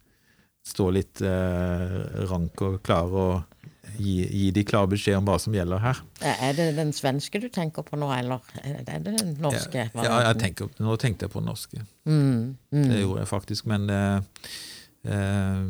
stå 0.62 0.90
litt 0.94 1.20
eh, 1.26 1.96
rank 2.30 2.60
og 2.62 2.78
klar 2.86 3.10
og 3.10 3.62
gi, 3.98 4.22
gi 4.30 4.50
de 4.54 4.62
klar 4.66 4.86
beskjed 4.90 5.18
om 5.18 5.26
hva 5.26 5.38
som 5.42 5.54
gjelder 5.56 5.82
her. 5.82 6.02
Eh, 6.22 6.44
Er 6.48 6.54
det 6.58 6.68
den 6.78 6.92
svenske 6.96 7.40
du 7.42 7.48
tenker 7.52 7.84
på 7.86 7.98
nå, 7.98 8.08
eller 8.14 8.44
er 8.62 9.02
det 9.02 9.16
den 9.18 9.34
norske? 9.42 9.88
Ja, 9.94 10.04
ja, 10.06 10.20
jeg 10.28 10.40
tenker, 10.42 10.70
nå 10.78 10.96
tenkte 11.02 11.26
jeg 11.26 11.34
på 11.34 11.42
den 11.42 11.50
norske. 11.50 11.82
Mm, 12.08 12.54
mm. 12.72 12.86
Det 12.88 13.00
gjorde 13.02 13.24
jeg 13.24 13.30
faktisk, 13.32 13.66
men 13.72 13.90
eh, 13.90 14.52
eh, 15.10 15.66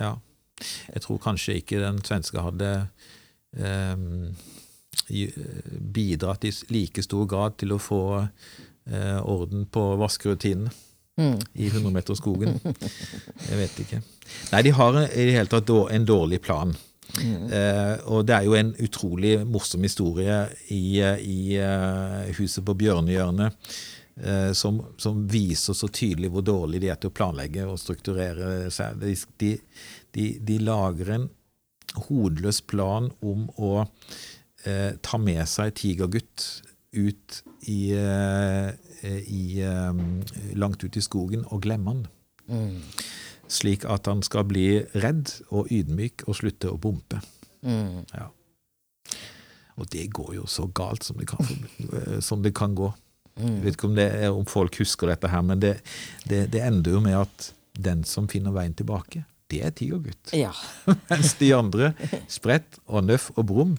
ja. 0.00 0.14
Jeg 0.92 1.02
tror 1.02 1.18
kanskje 1.18 1.56
ikke 1.58 1.80
den 1.82 1.96
svenske 2.06 2.38
hadde 2.44 2.68
eh, 3.58 3.96
bidratt 5.92 6.44
i 6.46 6.52
like 6.70 7.02
stor 7.02 7.26
grad 7.26 7.56
til 7.58 7.74
å 7.74 7.80
få 7.82 8.02
eh, 8.22 9.18
orden 9.18 9.66
på 9.66 9.82
vaskerutinene 9.98 10.70
Mm. 11.20 11.36
i 11.54 11.68
100-meterskogen. 11.68 12.54
Jeg 13.48 13.58
vet 13.58 13.80
ikke. 13.84 13.98
Nei, 14.52 14.62
de 14.64 14.72
har 14.72 14.96
i 15.04 15.26
det 15.28 15.34
hele 15.36 15.50
tatt 15.52 15.68
en 15.68 16.06
dårlig 16.08 16.40
plan. 16.44 16.72
Eh, 17.20 17.96
og 18.08 18.24
det 18.24 18.36
er 18.38 18.46
jo 18.46 18.54
en 18.56 18.70
utrolig 18.80 19.34
morsom 19.44 19.84
historie 19.84 20.38
i, 20.72 21.00
eh, 21.04 21.18
i 21.20 21.58
eh, 21.60 22.30
Huset 22.38 22.64
på 22.64 22.72
Bjørnehjørnet 22.80 23.52
eh, 24.16 24.52
som, 24.56 24.80
som 24.96 25.20
viser 25.28 25.76
så 25.76 25.90
tydelig 25.92 26.30
hvor 26.32 26.46
dårlig 26.46 26.80
de 26.80 26.88
er 26.88 26.96
til 26.96 27.12
å 27.12 27.16
planlegge 27.18 27.66
og 27.68 27.76
strukturere 27.82 28.70
seg. 28.72 29.04
De, 29.36 29.52
de, 30.16 30.26
de 30.40 30.58
lager 30.64 31.12
en 31.18 31.28
hodeløs 32.08 32.62
plan 32.64 33.10
om 33.20 33.44
å 33.60 33.74
eh, 34.64 34.96
ta 35.04 35.20
med 35.20 35.44
seg 35.50 35.74
Tigergutt 35.76 36.48
ut 36.92 37.42
i, 37.70 37.92
eh, 37.96 38.70
i 39.22 39.60
eh, 39.64 40.02
langt 40.58 40.84
ut 40.84 40.96
i 40.96 41.04
skogen 41.04 41.46
og 41.48 41.62
glemme 41.64 41.94
han. 41.94 42.78
Slik 43.52 43.86
at 43.88 44.08
han 44.08 44.22
skal 44.24 44.46
bli 44.48 44.66
redd 44.96 45.32
og 45.50 45.72
ydmyk 45.72 46.26
og 46.26 46.36
slutte 46.40 46.72
å 46.72 46.80
bompe. 46.80 47.20
Mm. 47.62 48.04
Ja. 48.12 48.28
Og 49.80 49.88
det 49.92 50.10
går 50.12 50.34
jo 50.36 50.46
så 50.50 50.66
galt 50.68 51.04
som 51.04 51.16
det 51.20 51.30
kan, 51.30 52.20
som 52.20 52.42
det 52.44 52.52
kan 52.56 52.74
gå. 52.76 52.90
Jeg 53.40 53.62
vet 53.64 53.76
ikke 53.78 53.88
om, 53.88 53.96
det 53.96 54.08
er, 54.12 54.30
om 54.36 54.44
folk 54.48 54.76
husker 54.82 55.08
dette 55.08 55.30
her, 55.32 55.44
men 55.46 55.60
det, 55.62 55.78
det, 56.28 56.44
det 56.52 56.60
ender 56.66 56.98
jo 56.98 57.00
med 57.04 57.16
at 57.22 57.52
den 57.72 58.04
som 58.04 58.28
finner 58.28 58.52
veien 58.52 58.74
tilbake, 58.76 59.24
det 59.52 59.62
er 59.64 59.72
Tigergutt. 59.76 60.32
Ja. 60.36 60.52
Mens 61.10 61.34
de 61.40 61.52
andre, 61.56 61.92
Sprett 62.30 62.78
og 62.86 63.06
Nøff 63.08 63.30
og 63.36 63.46
Brum, 63.48 63.76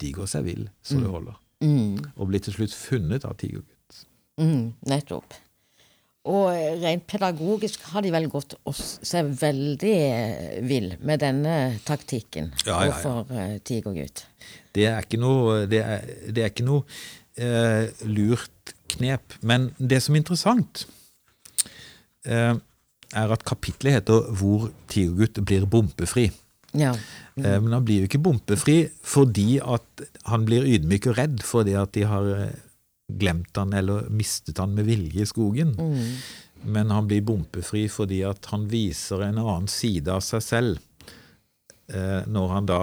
de 0.00 0.12
går 0.14 0.28
seg 0.30 0.46
vill 0.48 0.68
så 0.84 0.98
det 1.00 1.10
holder. 1.10 1.36
Mm. 1.64 2.02
Og 2.16 2.28
blir 2.28 2.42
til 2.44 2.54
slutt 2.56 2.74
funnet 2.76 3.24
av 3.24 3.38
Tigergutt. 3.40 4.04
Mm, 4.40 4.74
nettopp. 4.90 5.36
Og 6.24 6.46
rent 6.80 7.04
pedagogisk 7.04 7.82
har 7.92 8.04
de 8.04 8.12
vel 8.14 8.30
gått 8.32 8.54
oss 8.68 8.98
seg 9.04 9.28
veldig 9.42 9.92
eh, 9.92 10.54
vill 10.64 10.94
med 11.04 11.20
denne 11.20 11.56
taktikken 11.84 12.48
Ja, 12.64 12.78
ja, 12.78 12.78
ja. 12.78 12.94
overfor 12.94 13.34
eh, 13.36 13.58
Tigergutt. 13.60 14.24
Det 14.74 14.86
er 14.88 15.04
ikke 15.04 15.20
noe, 15.20 15.64
det 15.70 15.82
er, 15.84 16.06
det 16.32 16.46
er 16.46 16.52
ikke 16.52 16.66
noe 16.66 16.86
eh, 17.36 17.92
lurt 18.08 18.72
knep. 18.94 19.36
Men 19.44 19.68
det 19.76 20.00
som 20.04 20.16
er 20.16 20.24
interessant, 20.24 20.86
eh, 22.24 22.54
er 23.14 23.36
at 23.36 23.44
kapitlet 23.44 24.00
heter 24.00 24.32
'Hvor 24.32 24.70
Tigergutt 24.88 25.44
blir 25.44 25.68
bompefri'. 25.68 26.32
Ja. 26.74 26.94
Mm. 27.34 27.64
men 27.64 27.72
han 27.74 27.84
blir 27.86 28.02
jo 28.02 28.06
ikke 28.06 28.22
bompefri 28.22 28.76
fordi 29.02 29.56
at 29.58 30.02
han 30.30 30.44
blir 30.46 30.66
ydmyk 30.70 31.08
og 31.10 31.16
redd 31.18 31.40
fordi 31.42 31.72
at 31.78 31.90
de 31.96 32.04
har 32.06 32.28
eh, 32.30 32.52
glemt 33.10 33.58
han 33.58 33.74
eller 33.74 34.06
mistet 34.10 34.60
han 34.62 34.74
med 34.74 34.86
vilje 34.88 35.22
i 35.22 35.28
skogen. 35.28 35.74
Men 36.64 36.92
han 36.94 37.08
blir 37.10 37.24
bompefri 37.26 37.84
fordi 37.92 38.22
at 38.24 38.46
han 38.52 38.68
viser 38.70 39.26
en 39.26 39.42
annen 39.42 39.68
side 39.68 40.08
av 40.08 40.22
seg 40.24 40.44
selv 40.46 40.78
eh, 41.92 42.22
når 42.24 42.54
han 42.54 42.70
da 42.70 42.80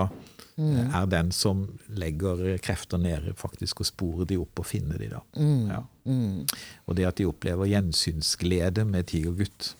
mm. 0.62 0.91
er 0.99 1.10
den 1.10 1.32
som 1.36 1.63
legger 1.97 2.43
krefter 2.63 3.01
nede 3.01 3.34
faktisk 3.39 3.82
og 3.82 3.89
sporer 3.89 4.30
de 4.30 4.38
opp 4.43 4.62
og 4.62 4.67
finner 4.67 5.01
de 5.01 5.10
da. 5.15 5.23
Ja. 5.71 5.82
Mm. 6.06 6.45
Og 6.86 6.97
det 6.97 7.08
at 7.10 7.17
de 7.21 7.30
opplever 7.30 7.71
gjensynsglede 7.71 8.86
med 8.86 9.10
Tigergutt. 9.12 9.75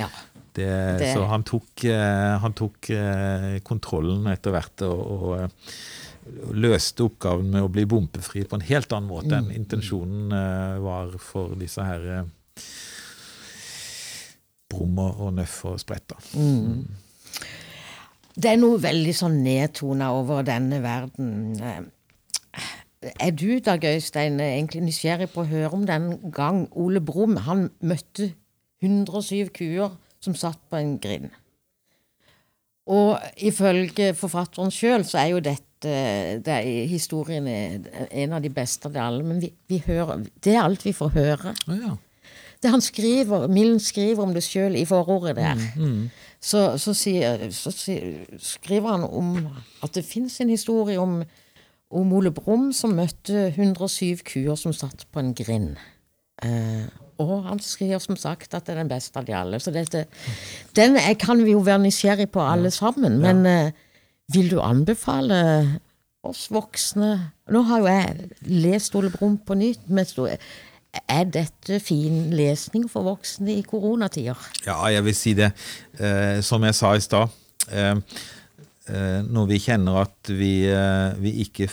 ja. 0.00 0.10
Det, 0.54 0.68
Det- 1.00 1.12
Så 1.16 1.24
han 1.26 1.42
tok, 1.42 1.84
eh, 1.90 2.38
han 2.38 2.52
tok 2.54 2.90
eh, 2.94 3.58
kontrollen 3.66 4.26
etter 4.30 4.54
hvert 4.54 4.84
og, 4.86 5.00
og 5.14 5.32
eh, 5.40 5.48
løste 6.54 7.04
oppgaven 7.04 7.50
med 7.50 7.62
å 7.66 7.68
bli 7.74 7.84
bompefri 7.90 8.44
på 8.48 8.54
en 8.60 8.64
helt 8.68 8.92
annen 8.94 9.10
måte 9.10 9.34
enn 9.36 9.50
intensjonen 9.52 10.30
eh, 10.32 10.78
var 10.84 11.10
for 11.20 11.56
disse 11.58 11.82
her 11.84 12.24
Brummer 14.70 15.18
og 15.22 15.34
Nøff 15.36 15.58
og 15.68 15.76
Spretta. 15.82 16.16
Det 18.34 18.50
er 18.50 18.56
noe 18.58 18.80
veldig 18.82 19.12
sånn 19.14 19.36
nedtona 19.44 20.08
over 20.16 20.42
denne 20.46 20.80
verden. 20.82 21.58
Er 23.20 23.34
du, 23.36 23.58
Dag 23.60 23.84
Øystein, 23.84 24.40
egentlig 24.40 24.82
nysgjerrig 24.86 25.28
på 25.34 25.42
å 25.44 25.50
høre 25.50 25.70
om 25.76 25.84
den 25.86 26.08
gang 26.34 26.64
Ole 26.72 27.02
Brumm 27.04 27.36
han 27.46 27.68
møtte 27.84 28.30
107 28.82 29.52
kuer 29.54 29.92
som 30.24 30.36
satt 30.38 30.60
på 30.70 30.80
en 30.80 30.96
grind? 31.02 31.30
Og 32.90 33.16
ifølge 33.40 34.12
forfatteren 34.16 34.72
sjøl 34.74 35.06
så 35.08 35.22
er 35.22 35.30
jo 35.32 35.44
dette 35.44 35.70
det 35.84 36.48
er, 36.48 36.86
historien 36.88 37.44
er 37.48 37.82
en 38.08 38.32
av 38.32 38.40
de 38.40 38.48
beste 38.48 38.88
av 38.88 38.94
det 38.94 39.02
alle, 39.04 39.24
men 39.26 39.40
vi, 39.42 39.50
vi 39.68 39.82
hører, 39.84 40.22
det 40.40 40.54
er 40.54 40.62
alt 40.62 40.84
vi 40.86 40.94
får 40.96 41.10
høre. 41.12 41.52
Ja. 41.68 41.96
Det 42.64 42.70
han 42.72 42.80
skriver, 42.80 43.48
Millen 43.52 43.80
skriver 43.80 44.22
om 44.24 44.32
det 44.32 44.40
sjøl 44.46 44.78
i 44.80 44.86
forordet 44.88 45.34
der. 45.36 45.60
Så, 46.40 46.78
så, 46.80 46.94
sier, 46.96 47.50
så 47.52 47.72
skriver 47.72 48.88
han 48.88 49.04
om 49.04 49.34
at 49.84 49.92
det 49.96 50.06
fins 50.08 50.38
en 50.40 50.48
historie 50.48 50.96
om, 51.00 51.18
om 51.92 52.12
Ole 52.16 52.32
Brumm 52.32 52.70
som 52.72 52.96
møtte 52.96 53.50
107 53.50 54.24
kuer 54.24 54.56
som 54.56 54.72
satt 54.72 55.04
på 55.12 55.20
en 55.20 55.34
grind. 55.36 55.76
Eh, 56.44 56.88
og 57.22 57.46
han 57.46 57.60
skriver 57.62 58.02
som 58.02 58.18
sagt 58.18 58.54
at 58.56 58.66
det 58.66 58.74
er 58.74 58.82
den 58.82 58.90
beste 58.90 59.20
av 59.20 59.26
de 59.28 59.34
alle. 59.36 59.60
Så 59.62 59.72
dette, 59.74 60.06
den 60.76 60.98
kan 61.20 61.42
vi 61.44 61.54
jo 61.54 61.62
være 61.64 61.84
nysgjerrig 61.86 62.28
på 62.34 62.42
alle 62.42 62.72
sammen. 62.74 63.20
Men 63.22 63.46
eh, 63.46 63.72
vil 64.34 64.50
du 64.50 64.60
anbefale 64.64 65.40
oss 66.24 66.46
voksne 66.52 67.10
Nå 67.52 67.60
har 67.68 67.82
jo 67.82 67.88
jeg 67.90 68.28
lest 68.48 68.94
Ole 68.96 69.10
Brumm 69.12 69.36
på 69.44 69.56
nytt. 69.60 69.82
Men 69.92 70.06
er 71.10 71.26
dette 71.28 71.80
fin 71.84 72.30
lesning 72.32 72.86
for 72.90 73.04
voksne 73.04 73.58
i 73.58 73.64
koronatider? 73.66 74.38
Ja, 74.64 74.78
jeg 74.88 75.04
vil 75.04 75.16
si 75.18 75.34
det. 75.36 75.50
Eh, 75.98 76.40
som 76.40 76.64
jeg 76.64 76.76
sa 76.78 76.94
i 76.96 77.02
stad, 77.04 77.34
eh, 77.68 77.98
eh, 78.88 79.20
når 79.26 79.50
vi 79.50 79.60
kjenner 79.66 80.00
at 80.06 80.32
vi, 80.32 80.54
eh, 80.70 81.12
vi 81.20 81.34
ikke 81.44 81.68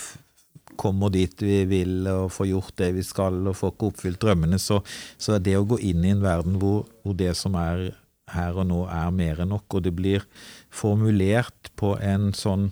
kommer 0.79 1.11
dit 1.13 1.43
vi 1.43 1.63
vil 1.69 2.07
og 2.11 2.31
får 2.35 2.49
gjort 2.51 2.77
det 2.81 2.91
vi 2.95 3.03
skal 3.05 3.41
og 3.47 3.57
får 3.57 3.73
ikke 3.73 3.89
oppfylt 3.91 4.21
drømmene, 4.21 4.59
så, 4.61 4.81
så 5.17 5.35
er 5.37 5.45
det 5.45 5.57
å 5.59 5.67
gå 5.67 5.79
inn 5.91 6.05
i 6.05 6.13
en 6.13 6.23
verden 6.23 6.59
hvor, 6.61 6.85
hvor 7.03 7.17
det 7.17 7.33
som 7.39 7.57
er 7.59 7.91
her 8.31 8.57
og 8.57 8.67
nå, 8.69 8.81
er 8.87 9.11
mer 9.15 9.43
enn 9.43 9.51
nok, 9.51 9.67
og 9.75 9.85
det 9.85 9.93
blir 9.97 10.25
formulert 10.71 11.71
på 11.79 11.93
en 11.99 12.31
sånn 12.37 12.69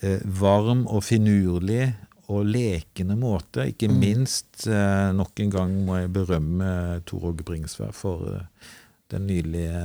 eh, 0.00 0.22
varm 0.24 0.86
og 0.88 1.04
finurlig 1.04 1.90
og 2.28 2.48
lekende 2.48 3.16
måte. 3.18 3.68
Ikke 3.72 3.88
minst 3.92 4.66
eh, 4.68 5.10
nok 5.16 5.40
en 5.44 5.52
gang 5.52 5.76
må 5.86 6.00
jeg 6.02 6.12
berømme 6.12 6.70
Tor 7.08 7.30
Åge 7.30 7.44
Bringsvær 7.46 7.94
for 7.96 8.26
eh, 8.34 8.72
den 9.12 9.28
nydelige 9.28 9.84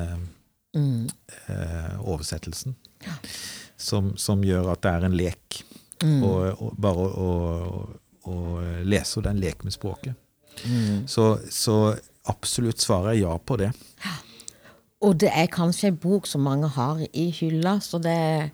eh, 0.76 1.94
oversettelsen. 2.04 2.76
Som, 3.80 4.14
som 4.20 4.44
gjør 4.46 4.74
at 4.74 4.84
det 4.84 4.92
er 4.92 5.08
en 5.08 5.16
lek. 5.18 5.64
Og, 6.04 6.62
og 6.62 6.74
bare 6.84 7.06
å, 7.08 7.28
å, 7.64 7.84
å 8.32 8.36
lese, 8.84 9.18
og 9.20 9.24
det 9.24 9.30
er 9.32 9.36
en 9.38 9.44
lek 9.44 9.64
med 9.64 9.76
språket. 9.76 10.16
Så, 11.10 11.26
så 11.50 11.76
absolutt 12.30 12.82
svaret 12.84 13.16
er 13.16 13.22
ja 13.24 13.38
på 13.40 13.58
det. 13.62 13.72
Og 15.04 15.16
det 15.20 15.32
er 15.36 15.50
kanskje 15.52 15.90
en 15.92 15.98
bok 16.00 16.28
som 16.30 16.44
mange 16.46 16.70
har 16.76 17.02
i 17.12 17.26
hylla, 17.36 17.78
så 17.84 18.00
det 18.04 18.14
er 18.14 18.52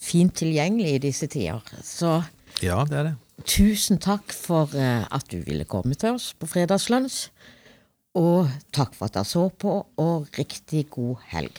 fint 0.00 0.32
tilgjengelig 0.38 0.94
i 0.94 1.02
disse 1.08 1.26
tider. 1.28 1.64
Så 1.84 2.22
Ja, 2.64 2.84
det 2.88 2.96
er 2.98 3.08
det. 3.10 3.14
tusen 3.44 3.98
takk 4.02 4.32
for 4.32 4.72
eh, 4.78 5.04
at 5.10 5.26
du 5.30 5.40
ville 5.44 5.66
komme 5.68 5.94
til 5.98 6.16
oss 6.16 6.30
på 6.38 6.48
Fredagslunsj. 6.48 7.28
Og 8.18 8.48
takk 8.74 8.94
for 8.96 9.06
at 9.10 9.18
dere 9.18 9.28
så 9.28 9.44
på, 9.52 9.74
og 10.00 10.28
riktig 10.38 10.86
god 10.90 11.20
helg. 11.34 11.58